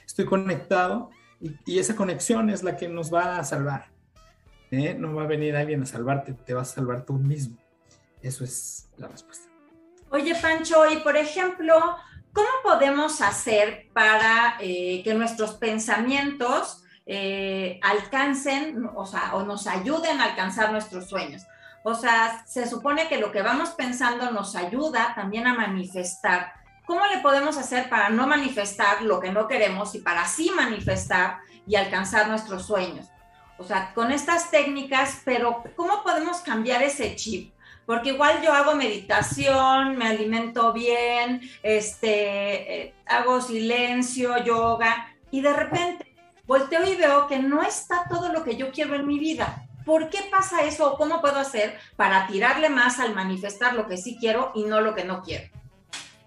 Estoy 0.05 0.25
conectado 0.25 1.11
y, 1.41 1.79
esa 1.79 1.95
conexión 1.95 2.51
es 2.51 2.63
la 2.63 2.77
que 2.77 2.89
nos 2.89 3.13
va 3.13 3.39
a 3.39 3.45
salvar. 3.45 3.91
¿eh? 4.71 4.95
No 4.99 5.15
va 5.15 5.23
a 5.23 5.27
venir 5.27 5.57
alguien 5.57 5.83
a 5.83 5.87
salvarte, 5.87 6.33
te 6.33 6.55
vas 6.55 6.73
a 6.73 6.75
salvar 6.77 7.05
tú 7.05 7.15
mismo. 7.15 7.57
Eso 8.23 8.43
es 8.43 8.89
la 8.97 9.09
respuesta. 9.09 9.49
Oye, 10.11 10.35
Pancho, 10.41 10.91
y 10.91 10.99
por 10.99 11.17
ejemplo, 11.17 11.75
¿cómo 12.33 12.49
podemos 12.63 13.21
hacer 13.21 13.89
para 13.93 14.57
eh, 14.61 15.03
que 15.05 15.15
nuestros 15.15 15.55
pensamientos 15.55 16.84
eh, 17.07 17.79
alcancen, 17.83 18.89
o 18.95 19.05
sea, 19.05 19.35
o 19.35 19.43
nos 19.43 19.67
ayuden 19.67 20.21
a 20.21 20.25
alcanzar 20.25 20.73
nuestros 20.73 21.09
sueños. 21.09 21.47
O 21.83 21.95
sea, 21.95 22.43
se 22.47 22.67
supone 22.67 23.09
que 23.09 23.19
lo 23.19 23.31
que 23.31 23.43
vamos 23.43 23.71
pensando 23.71 24.31
nos 24.31 24.57
ayuda 24.57 25.13
también 25.15 25.47
a 25.47 25.55
manifestar. 25.55 26.55
¿Cómo 26.87 27.05
le 27.07 27.19
podemos 27.19 27.59
hacer 27.59 27.91
para 27.91 28.09
no 28.09 28.27
manifestar 28.27 29.03
lo 29.03 29.21
que 29.21 29.31
no 29.31 29.47
queremos 29.49 29.95
y 29.95 29.99
para 29.99 30.27
sí 30.27 30.51
manifestar 30.55 31.41
y 31.67 31.77
alcanzar 31.77 32.29
nuestros 32.29 32.67
sueños? 32.67 33.09
O 33.59 33.65
sea, 33.65 33.93
con 33.95 34.13
estas 34.13 34.51
técnicas, 34.51 35.21
pero 35.25 35.63
¿cómo 35.77 36.03
podemos 36.03 36.39
cambiar 36.39 36.83
ese 36.83 37.15
chip? 37.17 37.53
Porque 37.87 38.11
igual 38.11 38.41
yo 38.43 38.53
hago 38.53 38.75
meditación, 38.75 39.97
me 39.97 40.07
alimento 40.07 40.73
bien, 40.73 41.43
este, 41.63 42.83
eh, 42.83 42.95
hago 43.05 43.43
silencio, 43.43 44.43
yoga, 44.43 45.15
y 45.31 45.43
de 45.43 45.53
repente 45.53 46.14
volteo 46.47 46.87
y 46.91 46.97
veo 46.97 47.27
que 47.27 47.39
no 47.39 47.63
está 47.63 48.07
todo 48.09 48.33
lo 48.33 48.45
que 48.45 48.57
yo 48.57 48.71
quiero 48.71 48.95
en 48.95 49.07
mi 49.07 49.19
vida. 49.19 49.67
¿Por 49.85 50.09
qué 50.09 50.19
pasa 50.31 50.65
eso 50.65 50.95
cómo 50.97 51.21
puedo 51.21 51.37
hacer 51.37 51.75
para 51.97 52.27
tirarle 52.27 52.71
más 52.71 52.99
al 53.01 53.15
manifestar 53.15 53.75
lo 53.75 53.87
que 53.87 53.97
sí 53.97 54.17
quiero 54.19 54.51
y 54.55 54.65
no 54.65 54.81
lo 54.81 54.95
que 54.95 55.05
no 55.05 55.23
quiero? 55.23 55.45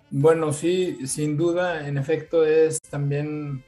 Bueno, 0.09 0.53
sí, 0.53 1.05
sin 1.07 1.35
duda, 1.35 1.87
en 1.87 1.97
efecto, 1.97 2.45
es 2.45 2.79
también 2.81 3.63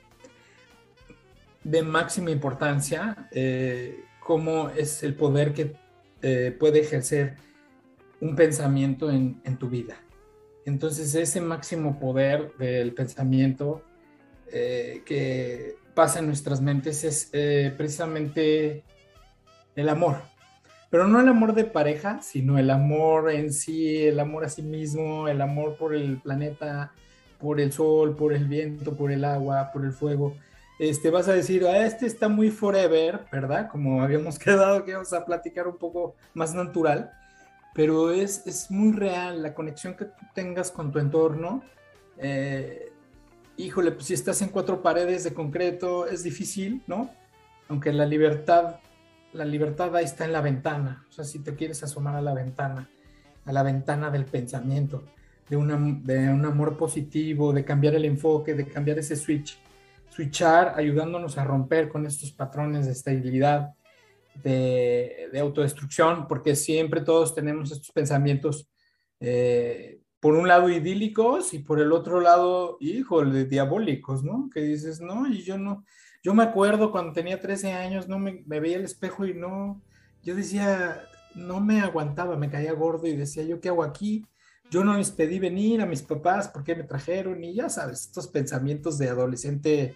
de 1.63 1.83
máxima 1.83 2.31
importancia 2.31 3.27
eh, 3.31 4.05
cómo 4.19 4.69
es 4.69 5.03
el 5.03 5.15
poder 5.15 5.53
que 5.53 5.75
eh, 6.21 6.55
puede 6.57 6.79
ejercer 6.79 7.35
un 8.21 8.35
pensamiento 8.35 9.09
en, 9.09 9.41
en, 9.43 9.57
tu 9.57 9.69
vida. 9.69 9.97
Entonces, 10.65 11.13
ese 11.15 11.41
máximo 11.41 11.99
poder 11.99 12.53
del 12.57 12.93
pensamiento 12.93 13.83
eh, 14.51 15.03
que 15.05 15.78
pasa 15.99 16.19
en 16.19 16.27
nuestras 16.27 16.62
mentes 16.62 17.03
es 17.03 17.29
eh, 17.33 17.73
precisamente 17.75 18.85
el 19.75 19.89
amor. 19.89 20.21
Pero 20.89 21.09
no 21.09 21.19
el 21.19 21.27
amor 21.27 21.53
de 21.53 21.65
pareja, 21.65 22.21
sino 22.21 22.57
el 22.57 22.69
amor 22.69 23.29
en 23.29 23.51
sí, 23.51 24.07
el 24.07 24.17
amor 24.21 24.45
a 24.45 24.49
sí 24.49 24.62
mismo, 24.62 25.27
el 25.27 25.41
amor 25.41 25.75
por 25.75 25.93
el 25.93 26.21
planeta, 26.21 26.93
por 27.38 27.59
el 27.59 27.73
sol, 27.73 28.15
por 28.15 28.31
el 28.31 28.45
viento, 28.45 28.95
por 28.95 29.12
el 29.12 29.25
agua, 29.25 29.71
por 29.73 29.83
el 29.83 29.91
fuego. 29.91 30.38
Este, 30.79 31.09
vas 31.09 31.27
a 31.27 31.33
decir, 31.33 31.65
ah, 31.65 31.85
este 31.85 32.05
está 32.05 32.29
muy 32.29 32.49
forever, 32.49 33.25
¿verdad? 33.29 33.67
Como 33.69 34.01
habíamos 34.01 34.39
quedado 34.45 34.85
que 34.85 34.93
vamos 34.93 35.12
a 35.12 35.25
platicar 35.25 35.67
un 35.67 35.75
poco 35.75 36.15
más 36.33 36.55
natural, 36.55 37.12
pero 37.73 38.13
es, 38.13 38.47
es 38.47 38.71
muy 38.71 38.93
real 38.93 39.43
la 39.43 39.53
conexión 39.53 39.95
que 39.95 40.05
tú 40.05 40.25
tengas 40.33 40.71
con 40.71 40.93
tu 40.93 40.99
entorno. 40.99 41.62
Eh, 42.19 42.88
híjole, 43.60 43.91
pues 43.91 44.06
si 44.06 44.13
estás 44.13 44.41
en 44.41 44.50
cuatro 44.50 44.82
paredes 44.82 45.26
de 45.26 45.34
concreto 45.34 46.08
es 46.08 46.24
difícil, 46.24 46.82
¿no? 46.88 47.10
Aunque 47.67 47.91
la 47.91 48.06
libertad, 48.06 48.78
la 49.34 49.43
libertad 49.43 49.93
ahí 49.95 50.06
está 50.06 50.24
en 50.24 50.32
la 50.32 50.41
ventana, 50.41 51.06
o 51.10 51.12
sea, 51.12 51.26
si 51.26 51.39
te 51.39 51.56
quieres 51.56 51.84
asomar 51.84 52.15
a 52.15 52.22
la 52.22 52.34
ventana, 52.34 52.89
a 53.45 53.52
la 53.52 53.62
ventana 53.62 54.10
del 54.10 54.26
pensamiento, 54.26 55.04
de, 55.50 55.58
de 55.58 56.30
un 56.30 56.45
amor 56.45 56.78
positivo, 56.78 57.52
de 57.52 57.65
cambiar 57.65 57.95
el 57.95 58.06
enfoque, 58.06 58.54
de 58.54 58.65
cambiar 58.65 58.98
ese 58.98 59.17
switch, 59.17 59.60
switchar, 60.10 60.74
ayudándonos 60.78 61.38
a 61.38 61.43
romper 61.43 61.89
con 61.89 62.06
estos 62.06 62.32
patrones 62.32 62.86
de 62.86 62.93
estabilidad, 62.93 63.74
de, 64.41 65.38
autodestrucción, 65.39 66.28
porque 66.28 66.56
siempre 66.56 67.02
todos 67.02 67.36
tenemos 67.36 67.72
estos 67.72 67.91
pensamientos 67.91 68.69
eh, 69.19 69.98
por 70.19 70.36
un 70.36 70.47
lado 70.47 70.69
idílicos 70.69 71.53
y 71.53 71.60
por 71.60 71.79
el 71.79 71.91
otro 71.91 72.19
lado, 72.19 72.77
híjole, 72.79 73.45
diabólicos, 73.45 74.23
¿no? 74.23 74.49
Que 74.53 74.62
dices, 74.62 74.99
no, 74.99 75.27
y 75.27 75.43
yo 75.43 75.58
no, 75.58 75.86
yo 76.21 76.34
me 76.34 76.43
acuerdo 76.43 76.91
cuando 76.91 77.13
tenía 77.13 77.39
13 77.39 77.71
años, 77.73 78.08
no 78.08 78.19
me, 78.19 78.43
veía 78.45 78.77
el 78.77 78.84
espejo 78.84 79.25
y 79.25 79.34
no, 79.34 79.82
yo 80.23 80.36
decía, 80.36 81.01
no 81.36 81.62
me 81.62 81.79
aguantaba, 81.79 82.36
me 82.36 82.49
caía 82.49 82.73
gordo 82.73 83.08
y 83.08 83.15
decía, 83.15 83.43
¿yo 83.43 83.62
qué 83.62 83.69
hago 83.69 83.84
aquí? 83.84 84.25
Yo 84.69 84.84
no 84.84 84.95
les 84.97 85.12
pedí 85.12 85.39
venir 85.39 85.82
a 85.82 85.86
mis 85.86 86.01
papás, 86.01 86.49
¿por 86.49 86.63
qué 86.63 86.75
me 86.75 86.84
trajeron? 86.84 87.43
Y 87.43 87.53
ya 87.55 87.69
sabes, 87.69 88.01
estos 88.01 88.27
pensamientos 88.27 88.97
de 88.97 89.10
adolescente 89.10 89.95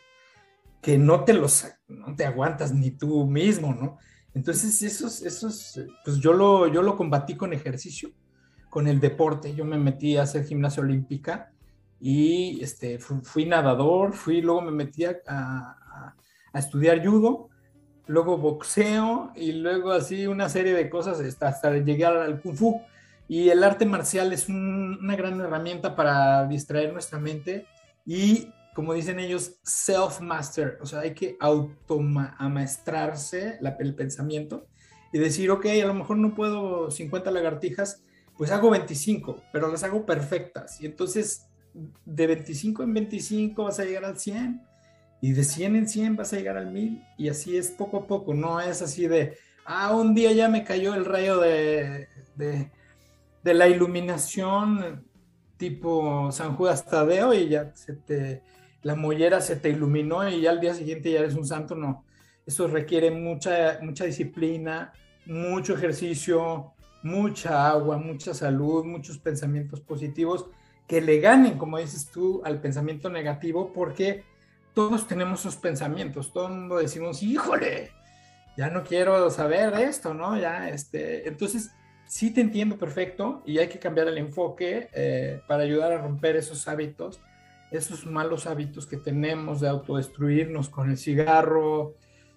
que 0.81 0.97
no 0.97 1.23
te 1.25 1.33
los, 1.33 1.65
no 1.87 2.15
te 2.15 2.25
aguantas 2.25 2.73
ni 2.73 2.91
tú 2.91 3.25
mismo, 3.25 3.73
¿no? 3.73 3.97
Entonces, 4.33 4.81
esos, 4.81 5.21
esos, 5.21 5.79
pues 6.03 6.17
yo 6.17 6.33
lo, 6.33 6.67
yo 6.67 6.81
lo 6.81 6.95
combatí 6.95 7.35
con 7.35 7.53
ejercicio, 7.53 8.11
con 8.73 8.87
el 8.87 8.99
deporte. 8.99 9.53
Yo 9.53 9.65
me 9.65 9.77
metí 9.77 10.17
a 10.17 10.23
hacer 10.23 10.45
gimnasia 10.45 10.81
olímpica 10.81 11.51
y 11.99 12.59
este, 12.63 12.97
fui, 12.97 13.45
nadador, 13.45 14.13
fui, 14.13 14.41
luego 14.41 14.61
me 14.61 14.71
metí 14.71 15.05
a, 15.05 16.15
estudiar 16.55 17.05
judo, 17.05 17.49
luego 18.07 18.39
boxeo 18.39 19.31
y 19.35 19.51
luego 19.51 19.91
así 19.91 20.25
una 20.25 20.49
serie 20.49 20.73
de 20.73 20.89
cosas 20.89 21.19
hasta, 21.19 21.49
hasta 21.49 21.77
llegar 21.77 22.17
al 22.17 22.41
kung 22.41 22.55
fu. 22.55 22.81
Y 23.27 23.49
el 23.49 23.63
arte 23.63 23.85
marcial 23.85 24.33
es 24.33 24.49
una 24.49 25.15
gran 25.15 25.39
herramienta 25.39 25.95
para 25.95 26.47
distraer 26.47 26.93
nuestra 26.93 27.19
mente 27.19 27.67
y 28.07 28.47
como 28.73 28.95
dicen 28.95 29.19
ellos, 29.19 29.59
self-master, 29.61 30.79
o 30.81 30.87
sea, 30.87 31.01
hay 31.01 31.13
que 31.13 31.37
autoamaestrarse 31.39 33.59
el 33.79 33.93
pensamiento 33.93 34.65
y 35.11 35.19
decir, 35.19 35.51
ok, 35.51 35.67
a 35.67 35.85
lo 35.85 35.93
mejor 35.93 36.17
no 36.17 36.33
puedo 36.33 36.89
50 36.89 37.29
lagartijas, 37.29 38.03
pues 38.43 38.51
hago 38.51 38.71
25, 38.71 39.41
pero 39.53 39.71
las 39.71 39.85
hago 39.85 40.05
perfectas. 40.05 40.81
Y 40.81 40.85
entonces, 40.85 41.47
de 42.03 42.27
25 42.27 42.83
en 42.83 42.93
25 42.93 43.63
vas 43.63 43.79
a 43.79 43.85
llegar 43.85 44.03
al 44.03 44.19
100, 44.19 44.61
y 45.21 45.31
de 45.31 45.45
100 45.45 45.77
en 45.77 45.87
100 45.87 46.15
vas 46.17 46.33
a 46.33 46.35
llegar 46.35 46.57
al 46.57 46.69
1000, 46.69 47.01
y 47.17 47.29
así 47.29 47.55
es 47.55 47.71
poco 47.71 47.99
a 47.99 48.05
poco, 48.05 48.33
no 48.33 48.59
es 48.59 48.81
así 48.81 49.07
de, 49.07 49.37
ah, 49.63 49.95
un 49.95 50.13
día 50.13 50.33
ya 50.33 50.49
me 50.49 50.65
cayó 50.65 50.93
el 50.93 51.05
rayo 51.05 51.39
de, 51.39 52.09
de, 52.35 52.69
de 53.45 53.53
la 53.53 53.69
iluminación 53.69 55.07
tipo 55.55 56.29
San 56.33 56.57
Judas 56.57 56.85
Tadeo 56.85 57.33
y 57.33 57.47
ya 57.47 57.73
se 57.73 57.93
te 57.93 58.43
la 58.81 58.95
mollera 58.95 59.39
se 59.39 59.55
te 59.55 59.69
iluminó 59.69 60.27
y 60.27 60.41
ya 60.41 60.49
al 60.49 60.59
día 60.59 60.73
siguiente 60.73 61.09
ya 61.09 61.19
eres 61.19 61.35
un 61.35 61.47
santo, 61.47 61.75
no. 61.75 62.03
Eso 62.45 62.67
requiere 62.67 63.09
mucha, 63.09 63.79
mucha 63.81 64.03
disciplina, 64.03 64.91
mucho 65.25 65.75
ejercicio, 65.75 66.72
mucha 67.03 67.69
agua, 67.69 67.97
mucha 67.97 68.33
salud, 68.33 68.85
muchos 68.85 69.19
pensamientos 69.19 69.81
positivos 69.81 70.47
que 70.87 71.01
le 71.01 71.19
ganen, 71.19 71.57
como 71.57 71.77
dices 71.77 72.09
tú, 72.11 72.41
al 72.43 72.59
pensamiento 72.59 73.09
negativo, 73.09 73.71
porque 73.73 74.23
todos 74.73 75.07
tenemos 75.07 75.41
esos 75.41 75.55
pensamientos, 75.55 76.33
todo 76.33 76.47
el 76.47 76.53
mundo 76.53 76.77
decimos, 76.77 77.21
híjole, 77.21 77.91
ya 78.57 78.69
no 78.69 78.83
quiero 78.83 79.29
saber 79.29 79.73
esto, 79.75 80.13
¿no? 80.13 80.37
Ya, 80.37 80.69
este, 80.69 81.27
entonces, 81.27 81.71
sí 82.05 82.31
te 82.31 82.41
entiendo 82.41 82.77
perfecto 82.77 83.43
y 83.45 83.59
hay 83.59 83.67
que 83.67 83.79
cambiar 83.79 84.07
el 84.07 84.17
enfoque 84.17 84.89
eh, 84.93 85.41
para 85.47 85.63
ayudar 85.63 85.91
a 85.91 85.99
romper 85.99 86.35
esos 86.35 86.67
hábitos 86.67 87.21
esos 87.77 88.05
malos 88.05 88.45
hábitos 88.45 88.85
que 88.85 88.97
tenemos 88.97 89.59
de 89.59 89.67
autodestruirnos 89.67 90.69
con 90.69 90.91
el 90.91 90.97
cigarro, 90.97 91.95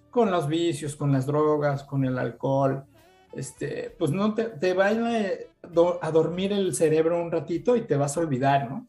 con 0.09 0.31
los 0.31 0.47
vicios, 0.47 0.95
con 0.95 1.11
las 1.11 1.25
drogas, 1.25 1.83
con 1.83 2.03
el 2.05 2.17
alcohol, 2.17 2.85
este, 3.33 3.93
pues 3.97 4.11
no 4.11 4.33
te, 4.33 4.45
te 4.45 4.73
va 4.73 4.87
a 4.87 6.11
dormir 6.11 6.53
el 6.53 6.75
cerebro 6.75 7.21
un 7.21 7.31
ratito 7.31 7.75
y 7.75 7.81
te 7.81 7.95
vas 7.95 8.17
a 8.17 8.21
olvidar, 8.21 8.69
¿no? 8.69 8.87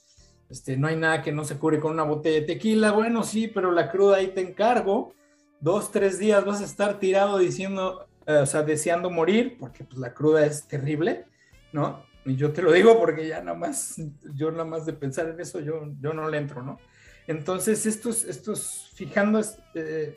Este, 0.49 0.77
no 0.77 0.89
hay 0.89 0.97
nada 0.97 1.23
que 1.23 1.33
no 1.33 1.45
se 1.45 1.59
cure 1.59 1.79
con 1.79 1.93
una 1.93 2.05
botella 2.05 2.41
de 2.41 2.47
tequila, 2.47 2.93
bueno, 2.93 3.23
sí, 3.23 3.49
pero 3.49 3.71
la 3.71 3.91
cruda 3.91 4.17
ahí 4.17 4.29
te 4.29 4.41
encargo, 4.41 5.13
dos, 5.61 5.93
tres 5.93 6.19
días 6.19 6.45
vas 6.45 6.63
a 6.63 6.65
estar 6.65 6.99
tirado 6.99 7.39
diciendo, 7.39 8.09
eh, 8.27 8.39
o 8.39 8.47
sea, 8.47 8.63
deseando 8.63 9.11
morir, 9.11 9.57
porque 9.61 9.85
pues 9.85 9.99
la 9.99 10.15
cruda 10.15 10.47
es 10.47 10.67
terrible, 10.67 11.27
¿no? 11.73 12.03
Y 12.25 12.37
yo 12.37 12.53
te 12.53 12.63
lo 12.63 12.73
digo 12.73 12.99
porque 12.99 13.29
ya 13.29 13.43
nada 13.43 13.57
más, 13.57 13.97
yo 14.35 14.51
nada 14.51 14.65
más 14.65 14.87
de 14.87 14.93
pensar 14.95 15.29
en 15.29 15.41
eso, 15.41 15.61
yo, 15.61 15.93
yo 16.01 16.15
no 16.15 16.29
le 16.29 16.39
entro, 16.39 16.63
¿no? 16.63 16.79
Entonces, 17.27 17.85
estos, 17.85 18.25
estos 18.25 18.91
fijando 18.95 19.39
este, 19.39 20.17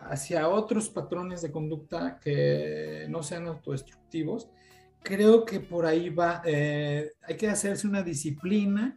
hacia 0.00 0.48
otros 0.48 0.88
patrones 0.88 1.42
de 1.42 1.50
conducta 1.50 2.18
que 2.22 3.06
no 3.08 3.22
sean 3.22 3.46
autodestructivos, 3.46 4.48
creo 5.02 5.44
que 5.44 5.60
por 5.60 5.86
ahí 5.86 6.10
va, 6.10 6.42
eh, 6.44 7.12
hay 7.22 7.36
que 7.36 7.48
hacerse 7.48 7.86
una 7.86 8.02
disciplina. 8.02 8.96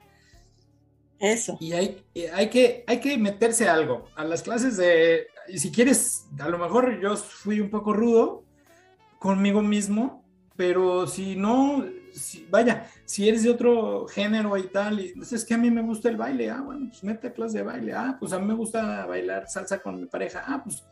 Eso. 1.20 1.58
Y 1.60 1.74
hay, 1.74 2.04
hay, 2.34 2.50
que, 2.50 2.84
hay 2.88 3.00
que 3.00 3.18
meterse 3.18 3.70
algo. 3.70 4.06
A 4.16 4.26
las 4.26 4.44
clases 4.44 4.78
de, 4.78 5.28
y 5.48 5.60
si 5.60 5.72
quieres, 5.72 6.28
a 6.40 6.50
lo 6.50 6.58
mejor 6.58 7.00
yo 7.02 7.16
fui 7.16 7.60
un 7.60 7.70
poco 7.70 7.94
rudo 7.94 8.44
conmigo 9.20 9.62
mismo, 9.62 10.24
pero 10.56 11.08
si 11.08 11.36
no, 11.36 11.86
vaya, 12.50 12.88
si 13.06 13.28
eres 13.28 13.44
de 13.44 13.50
otro 13.50 14.08
género 14.08 14.58
y 14.58 14.68
tal, 14.68 15.00
y 15.00 15.14
es 15.20 15.46
que 15.46 15.54
a 15.54 15.58
mí 15.58 15.72
me 15.72 15.82
gusta 15.82 16.10
el 16.10 16.18
baile, 16.18 16.50
ah, 16.50 16.62
bueno, 16.62 16.88
pues 16.90 17.04
mete 17.04 17.32
clase 17.32 17.60
de 17.60 17.64
baile, 17.64 17.94
ah, 17.94 18.18
pues 18.20 18.34
a 18.34 18.40
mí 18.40 18.46
me 18.46 18.54
gusta 18.54 19.06
bailar 19.06 19.48
salsa 19.48 19.80
con 19.80 20.00
mi 20.00 20.06
pareja, 20.06 20.44
ah, 20.46 20.62
pues 20.64 20.84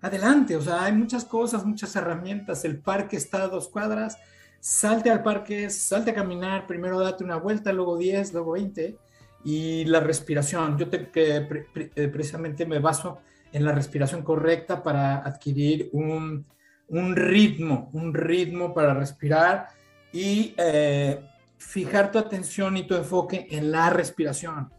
adelante, 0.00 0.56
o 0.56 0.60
sea, 0.60 0.84
hay 0.84 0.92
muchas 0.92 1.24
cosas, 1.24 1.64
muchas 1.64 1.94
herramientas, 1.96 2.64
el 2.64 2.78
parque 2.78 3.16
está 3.16 3.42
a 3.44 3.48
dos 3.48 3.68
cuadras, 3.68 4.18
salte 4.60 5.10
al 5.10 5.22
parque, 5.22 5.70
salte 5.70 6.10
a 6.10 6.14
caminar, 6.14 6.66
primero 6.66 6.98
date 7.00 7.24
una 7.24 7.36
vuelta, 7.36 7.72
luego 7.72 7.96
10, 7.96 8.32
luego 8.32 8.52
20, 8.52 8.98
y 9.44 9.84
la 9.84 10.00
respiración, 10.00 10.76
yo 10.76 10.88
te, 10.88 11.10
que 11.10 11.46
eh, 11.94 12.08
precisamente 12.08 12.66
me 12.66 12.78
baso 12.78 13.20
en 13.52 13.64
la 13.64 13.72
respiración 13.72 14.22
correcta 14.22 14.82
para 14.82 15.18
adquirir 15.18 15.88
un, 15.92 16.44
un 16.88 17.16
ritmo, 17.16 17.90
un 17.92 18.12
ritmo 18.12 18.74
para 18.74 18.94
respirar 18.94 19.68
y 20.16 20.54
eh, 20.56 21.20
fijar 21.58 22.10
tu 22.10 22.18
atención 22.18 22.74
y 22.78 22.86
tu 22.86 22.94
enfoque 22.94 23.48
en 23.50 23.70
la 23.70 23.90
respiración. 23.90 24.72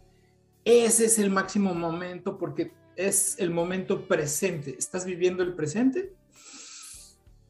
Ese 0.66 1.06
es 1.06 1.20
el 1.20 1.30
máximo 1.30 1.76
momento 1.76 2.40
porque 2.40 2.74
es 2.96 3.36
el 3.38 3.52
momento 3.52 4.08
presente. 4.08 4.76
Estás 4.80 5.06
viviendo 5.06 5.44
el 5.44 5.54
presente. 5.54 6.12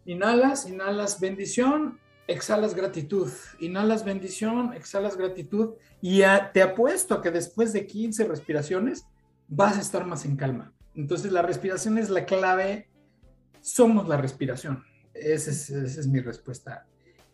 Inhalas, 0.06 0.68
inhalas 0.68 1.22
bendición, 1.22 1.98
exhalas 2.28 2.76
gratitud. 2.76 3.32
Inhalas 3.62 4.04
bendición, 4.04 4.74
exhalas 4.74 5.16
gratitud. 5.16 5.76
Y 6.02 6.24
te 6.52 6.62
apuesto 6.62 7.16
a 7.16 7.22
que 7.22 7.32
después 7.32 7.72
de 7.72 7.88
15 7.88 8.26
respiraciones 8.26 9.06
vas 9.48 9.78
a 9.78 9.82
estar 9.82 10.06
más 10.06 10.26
en 10.26 10.36
calma. 10.36 10.74
Entonces 10.94 11.32
la 11.32 11.42
respiración 11.42 11.98
es 11.98 12.10
la 12.10 12.26
clave. 12.26 12.90
Somos 13.62 14.10
la 14.10 14.18
respiración. 14.18 14.84
Esa 15.14 15.52
es, 15.52 15.70
esa 15.70 16.02
es 16.02 16.08
mi 16.08 16.20
respuesta 16.20 16.86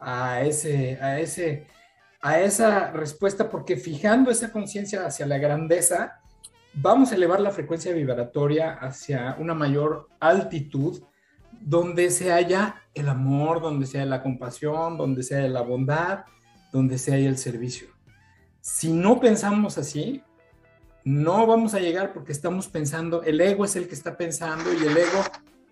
a, 0.03 0.41
ese, 0.41 0.97
a, 1.01 1.19
ese, 1.19 1.67
a 2.21 2.39
esa 2.39 2.91
respuesta, 2.91 3.49
porque 3.49 3.77
fijando 3.77 4.31
esa 4.31 4.51
conciencia 4.51 5.05
hacia 5.05 5.25
la 5.25 5.37
grandeza, 5.37 6.19
vamos 6.73 7.11
a 7.11 7.15
elevar 7.15 7.39
la 7.39 7.51
frecuencia 7.51 7.93
vibratoria 7.93 8.73
hacia 8.73 9.35
una 9.39 9.53
mayor 9.53 10.09
altitud, 10.19 11.01
donde 11.61 12.09
se 12.09 12.31
haya 12.31 12.83
el 12.93 13.07
amor, 13.07 13.61
donde 13.61 13.85
se 13.85 13.99
haya 13.99 14.09
la 14.09 14.23
compasión, 14.23 14.97
donde 14.97 15.23
se 15.23 15.37
haya 15.37 15.47
la 15.47 15.61
bondad, 15.61 16.25
donde 16.71 16.97
se 16.97 17.13
haya 17.13 17.29
el 17.29 17.37
servicio. 17.37 17.87
Si 18.59 18.91
no 18.91 19.19
pensamos 19.19 19.77
así, 19.77 20.23
no 21.03 21.45
vamos 21.45 21.73
a 21.73 21.79
llegar 21.79 22.13
porque 22.13 22.31
estamos 22.31 22.67
pensando, 22.67 23.23
el 23.23 23.39
ego 23.39 23.65
es 23.65 23.75
el 23.75 23.87
que 23.87 23.93
está 23.93 24.17
pensando 24.17 24.73
y 24.73 24.85
el 24.85 24.97
ego 24.97 25.23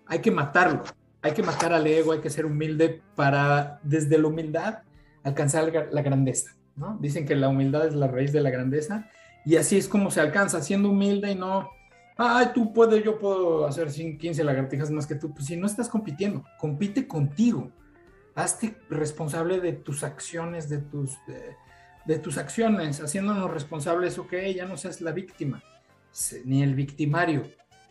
hay 0.06 0.20
que 0.20 0.30
matarlo 0.30 0.84
hay 1.22 1.32
que 1.32 1.42
matar 1.42 1.72
al 1.72 1.86
ego, 1.86 2.12
hay 2.12 2.20
que 2.20 2.30
ser 2.30 2.44
humilde 2.44 3.00
para 3.14 3.80
desde 3.82 4.18
la 4.18 4.28
humildad 4.28 4.78
alcanzar 5.22 5.72
la 5.90 6.02
grandeza, 6.02 6.56
¿no? 6.74 6.98
Dicen 7.00 7.24
que 7.24 7.36
la 7.36 7.48
humildad 7.48 7.86
es 7.86 7.94
la 7.94 8.08
raíz 8.08 8.32
de 8.32 8.40
la 8.40 8.50
grandeza 8.50 9.08
y 9.44 9.56
así 9.56 9.76
es 9.76 9.88
como 9.88 10.10
se 10.10 10.20
alcanza, 10.20 10.60
siendo 10.62 10.90
humilde 10.90 11.30
y 11.30 11.34
no, 11.36 11.70
ay, 12.16 12.48
tú 12.54 12.72
puedes, 12.72 13.04
yo 13.04 13.18
puedo 13.18 13.66
hacer 13.66 13.88
15 13.88 14.42
lagartijas 14.44 14.90
más 14.90 15.06
que 15.06 15.14
tú, 15.14 15.32
pues 15.32 15.46
si 15.46 15.56
no 15.56 15.66
estás 15.66 15.88
compitiendo, 15.88 16.44
compite 16.58 17.06
contigo, 17.06 17.70
hazte 18.34 18.76
responsable 18.90 19.60
de 19.60 19.72
tus 19.72 20.02
acciones, 20.02 20.68
de 20.68 20.78
tus, 20.78 21.16
de, 22.06 22.18
tus 22.18 22.38
acciones, 22.38 23.00
haciéndonos 23.00 23.50
responsables, 23.50 24.18
ok, 24.18 24.34
ya 24.54 24.66
no 24.66 24.76
seas 24.76 25.00
la 25.00 25.12
víctima, 25.12 25.62
ni 26.44 26.62
el 26.62 26.74
victimario, 26.74 27.44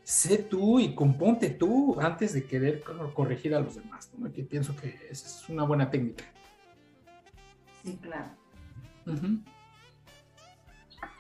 sé 0.04 0.38
tú 0.40 0.80
y 0.80 0.96
componte 0.96 1.50
tú 1.50 2.00
antes 2.00 2.34
de 2.34 2.46
querer 2.46 2.84
corregir 3.14 3.56
a 3.56 3.60
los 3.60 3.76
demás. 3.76 4.10
¿no? 4.18 4.32
Que 4.32 4.44
pienso 4.44 4.76
que 4.76 5.08
esa 5.10 5.28
es 5.28 5.50
una 5.50 5.64
buena 5.64 5.90
técnica. 5.90 6.26
Sí, 7.84 7.98
claro. 8.02 8.30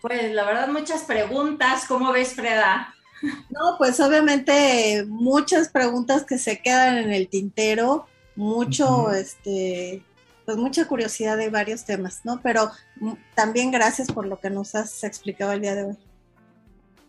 Pues 0.01 0.33
la 0.33 0.45
verdad, 0.45 0.67
muchas 0.69 1.03
preguntas. 1.03 1.85
¿Cómo 1.87 2.11
ves, 2.11 2.33
Freda? 2.33 2.93
No, 3.51 3.75
pues 3.77 3.99
obviamente 3.99 5.05
muchas 5.07 5.69
preguntas 5.69 6.23
que 6.23 6.39
se 6.39 6.59
quedan 6.59 6.97
en 6.97 7.11
el 7.11 7.27
tintero, 7.27 8.07
mucho, 8.35 9.11
este, 9.11 10.03
pues 10.43 10.57
mucha 10.57 10.87
curiosidad 10.87 11.37
de 11.37 11.49
varios 11.49 11.85
temas, 11.85 12.21
¿no? 12.23 12.41
Pero 12.41 12.71
mm, 12.95 13.11
también 13.35 13.69
gracias 13.69 14.11
por 14.11 14.25
lo 14.25 14.39
que 14.39 14.49
nos 14.49 14.73
has 14.73 15.03
explicado 15.03 15.51
el 15.51 15.61
día 15.61 15.75
de 15.75 15.83
hoy. 15.83 15.97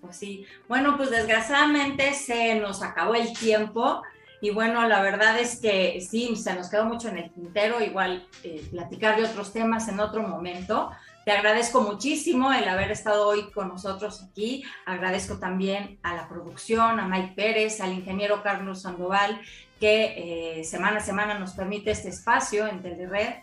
Pues 0.03 0.21
bueno, 0.69 0.97
pues 0.97 1.11
desgraciadamente 1.11 2.12
se 2.12 2.57
nos 2.57 2.83
acabó 2.83 3.15
el 3.15 3.33
tiempo 3.38 4.03
y 4.41 4.51
bueno, 4.51 4.88
la 4.88 5.01
verdad 5.01 5.38
es 5.38 5.61
que 5.61 6.01
sí, 6.01 6.35
se 6.35 6.55
nos 6.55 6.69
quedó 6.69 6.85
mucho 6.85 7.09
en 7.09 7.19
el 7.19 7.31
tintero, 7.31 7.81
igual 7.81 8.27
eh, 8.43 8.67
platicar 8.73 9.17
de 9.17 9.25
otros 9.25 9.53
temas 9.53 9.87
en 9.87 10.01
otro 10.01 10.25
momento. 10.25 10.91
Te 11.25 11.31
agradezco 11.31 11.83
muchísimo 11.83 12.53
el 12.53 12.69
haber 12.69 12.91
estado 12.91 13.29
hoy 13.29 13.53
con 13.53 13.69
nosotros 13.69 14.25
aquí. 14.29 14.65
Agradezco 14.87 15.38
también 15.38 16.01
a 16.03 16.17
la 16.17 16.29
producción, 16.29 16.99
a 16.99 17.07
Mike 17.07 17.35
Pérez, 17.37 17.81
al 17.81 17.93
ingeniero 17.93 18.43
Carlos 18.43 18.83
Sandoval, 18.83 19.41
que 19.79 20.59
eh, 20.59 20.65
semana 20.65 20.97
a 20.97 21.01
semana 21.01 21.38
nos 21.38 21.53
permite 21.53 21.93
este 21.93 22.09
espacio 22.09 22.67
en 22.67 22.83
Telered. 22.83 23.37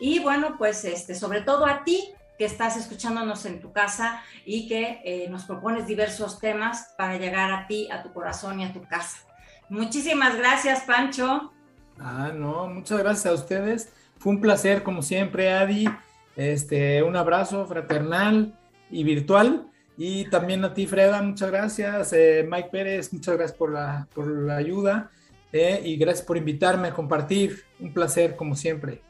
Y 0.00 0.20
bueno, 0.20 0.56
pues 0.56 0.86
este, 0.86 1.14
sobre 1.14 1.42
todo 1.42 1.66
a 1.66 1.84
ti 1.84 2.08
que 2.38 2.44
estás 2.44 2.76
escuchándonos 2.76 3.44
en 3.46 3.60
tu 3.60 3.72
casa 3.72 4.22
y 4.44 4.68
que 4.68 5.00
eh, 5.04 5.28
nos 5.30 5.44
propones 5.44 5.86
diversos 5.86 6.38
temas 6.38 6.94
para 6.96 7.18
llegar 7.18 7.52
a 7.52 7.66
ti, 7.66 7.88
a 7.90 8.02
tu 8.02 8.12
corazón 8.12 8.60
y 8.60 8.64
a 8.64 8.72
tu 8.72 8.82
casa. 8.82 9.18
Muchísimas 9.68 10.36
gracias, 10.36 10.82
Pancho. 10.82 11.52
Ah, 11.98 12.30
no, 12.34 12.68
muchas 12.68 12.98
gracias 12.98 13.26
a 13.26 13.34
ustedes. 13.34 13.92
Fue 14.18 14.32
un 14.32 14.40
placer, 14.40 14.82
como 14.82 15.02
siempre, 15.02 15.52
Adi. 15.52 15.88
Este, 16.36 17.02
un 17.02 17.16
abrazo 17.16 17.66
fraternal 17.66 18.56
y 18.90 19.04
virtual. 19.04 19.70
Y 19.96 20.28
también 20.28 20.64
a 20.64 20.74
ti, 20.74 20.86
Freda, 20.86 21.22
muchas 21.22 21.50
gracias. 21.50 22.12
Eh, 22.12 22.46
Mike 22.48 22.68
Pérez, 22.70 23.12
muchas 23.12 23.36
gracias 23.36 23.56
por 23.56 23.72
la, 23.72 24.06
por 24.14 24.26
la 24.26 24.56
ayuda. 24.56 25.10
Eh, 25.52 25.80
y 25.84 25.96
gracias 25.96 26.26
por 26.26 26.36
invitarme 26.36 26.88
a 26.88 26.94
compartir. 26.94 27.64
Un 27.80 27.92
placer, 27.92 28.36
como 28.36 28.54
siempre. 28.54 29.00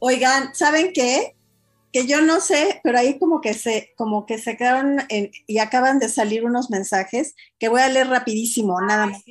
Oigan, 0.00 0.54
¿saben 0.54 0.92
qué? 0.92 1.36
Que 1.94 2.08
yo 2.08 2.20
no 2.20 2.40
sé, 2.40 2.80
pero 2.82 2.98
ahí 2.98 3.20
como 3.20 3.40
que 3.40 3.54
se, 3.54 3.92
como 3.96 4.26
que 4.26 4.38
se 4.38 4.56
quedaron 4.56 4.98
y 5.46 5.58
acaban 5.58 6.00
de 6.00 6.08
salir 6.08 6.44
unos 6.44 6.68
mensajes 6.68 7.36
que 7.56 7.68
voy 7.68 7.82
a 7.82 7.88
leer 7.88 8.08
rapidísimo, 8.08 8.80
nada 8.80 9.06
más. 9.06 9.22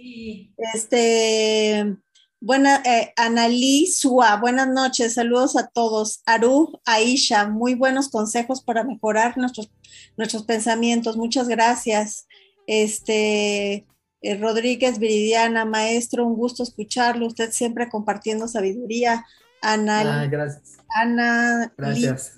Este, 0.73 1.97
buena, 2.39 2.81
eh, 2.85 3.11
Analí 3.17 3.87
Sua, 3.87 4.37
buenas 4.37 4.69
noches, 4.69 5.15
saludos 5.15 5.57
a 5.57 5.67
todos. 5.67 6.21
Aru, 6.25 6.79
Aisha, 6.85 7.49
muy 7.49 7.73
buenos 7.73 8.07
consejos 8.07 8.63
para 8.63 8.85
mejorar 8.85 9.37
nuestros, 9.37 9.69
nuestros 10.15 10.43
pensamientos, 10.43 11.17
muchas 11.17 11.49
gracias. 11.49 12.27
Este, 12.65 13.85
eh, 14.21 14.37
Rodríguez 14.39 14.99
Viridiana, 14.99 15.65
maestro, 15.65 16.25
un 16.25 16.37
gusto 16.37 16.63
escucharlo, 16.63 17.27
usted 17.27 17.51
siempre 17.51 17.89
compartiendo 17.89 18.47
sabiduría. 18.47 19.25
Ana, 19.61 20.21
ah, 20.21 20.27
gracias. 20.27 20.77
Ana 20.93 21.73
gracias. 21.77 22.35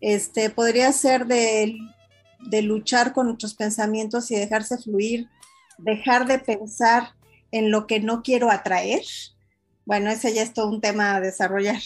este, 0.00 0.50
podría 0.50 0.92
ser 0.92 1.26
de, 1.26 1.76
de 2.40 2.62
luchar 2.62 3.12
con 3.12 3.26
nuestros 3.26 3.54
pensamientos 3.54 4.30
y 4.30 4.36
dejarse 4.36 4.78
fluir, 4.78 5.28
dejar 5.78 6.26
de 6.26 6.38
pensar 6.38 7.14
en 7.50 7.70
lo 7.70 7.86
que 7.86 8.00
no 8.00 8.22
quiero 8.22 8.50
atraer. 8.50 9.02
Bueno, 9.84 10.10
ese 10.10 10.32
ya 10.32 10.42
es 10.42 10.52
todo 10.52 10.68
un 10.68 10.80
tema 10.80 11.16
a 11.16 11.20
desarrollar. 11.20 11.80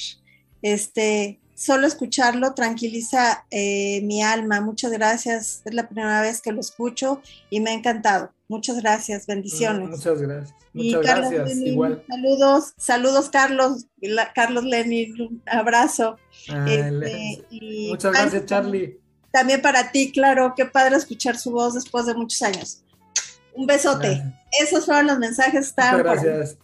Este, 0.62 1.40
solo 1.54 1.86
escucharlo 1.86 2.54
tranquiliza 2.54 3.46
eh, 3.50 4.00
mi 4.02 4.22
alma. 4.22 4.60
Muchas 4.60 4.92
gracias. 4.92 5.62
Es 5.64 5.74
la 5.74 5.88
primera 5.88 6.20
vez 6.20 6.40
que 6.40 6.52
lo 6.52 6.60
escucho 6.60 7.20
y 7.50 7.60
me 7.60 7.70
ha 7.70 7.74
encantado. 7.74 8.32
Muchas 8.48 8.80
gracias. 8.80 9.26
Bendiciones. 9.26 9.88
Muchas 9.88 10.22
gracias. 10.22 10.54
Muchas 10.72 11.02
gracias. 11.02 11.56
Igual. 11.58 12.04
Saludos, 12.08 12.74
saludos, 12.76 13.30
Carlos. 13.30 13.86
Carlos 14.34 14.64
Lenin, 14.64 15.20
un 15.20 15.42
abrazo. 15.46 16.16
Ah, 16.48 16.66
este, 16.68 17.44
muchas 17.90 18.12
gracias, 18.12 18.46
Charlie. 18.46 19.00
También 19.32 19.60
para 19.60 19.90
ti, 19.90 20.12
claro. 20.12 20.54
Qué 20.56 20.66
padre 20.66 20.96
escuchar 20.96 21.36
su 21.36 21.50
voz 21.50 21.74
después 21.74 22.06
de 22.06 22.14
muchos 22.14 22.40
años. 22.42 22.82
Un 23.54 23.66
besote. 23.66 24.22
Esos 24.60 24.86
fueron 24.86 25.08
los 25.08 25.18
mensajes. 25.18 25.74
Muchas 25.76 25.98
gracias. 25.98 26.58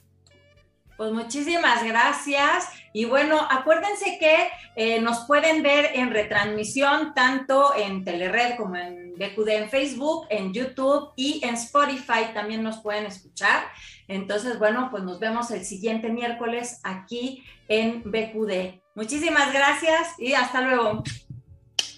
Pues 0.97 1.11
muchísimas 1.11 1.83
gracias. 1.83 2.67
Y 2.93 3.07
bueno, 3.07 3.41
acuérdense 3.51 4.19
que 4.21 4.49
eh, 4.77 5.01
nos 5.01 5.21
pueden 5.27 5.63
ver 5.63 5.91
en 5.95 6.11
retransmisión 6.11 7.15
tanto 7.15 7.75
en 7.75 8.05
Telered 8.05 8.57
como 8.57 8.77
en 8.77 9.12
BQD 9.23 9.49
en 9.49 9.71
Facebook, 9.71 10.27
en 10.31 10.53
YouTube 10.53 11.11
y 11.17 11.41
en 11.45 11.55
Spotify 11.55 12.33
también 12.35 12.63
nos 12.63 12.79
pueden 12.81 13.07
escuchar. 13.07 13.65
Entonces, 14.09 14.59
bueno, 14.59 14.89
pues 14.91 15.03
nos 15.05 15.21
vemos 15.21 15.51
el 15.51 15.65
siguiente 15.65 16.11
miércoles 16.11 16.81
aquí 16.83 17.45
en 17.69 18.03
BQD. 18.05 18.81
Muchísimas 18.95 19.53
gracias 19.53 20.09
y 20.19 20.35
hasta 20.35 20.61
luego. 20.61 21.03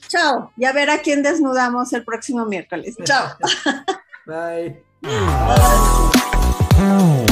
Chao. 0.09 0.53
Y 0.57 0.65
a 0.65 0.73
ver 0.73 0.91
a 0.91 0.99
quién 0.99 1.23
desnudamos 1.23 1.93
el 1.93 2.05
próximo 2.05 2.47
miércoles. 2.47 2.97
Chao. 3.05 3.37
Bye. 4.27 4.83
Bye. 6.77 7.27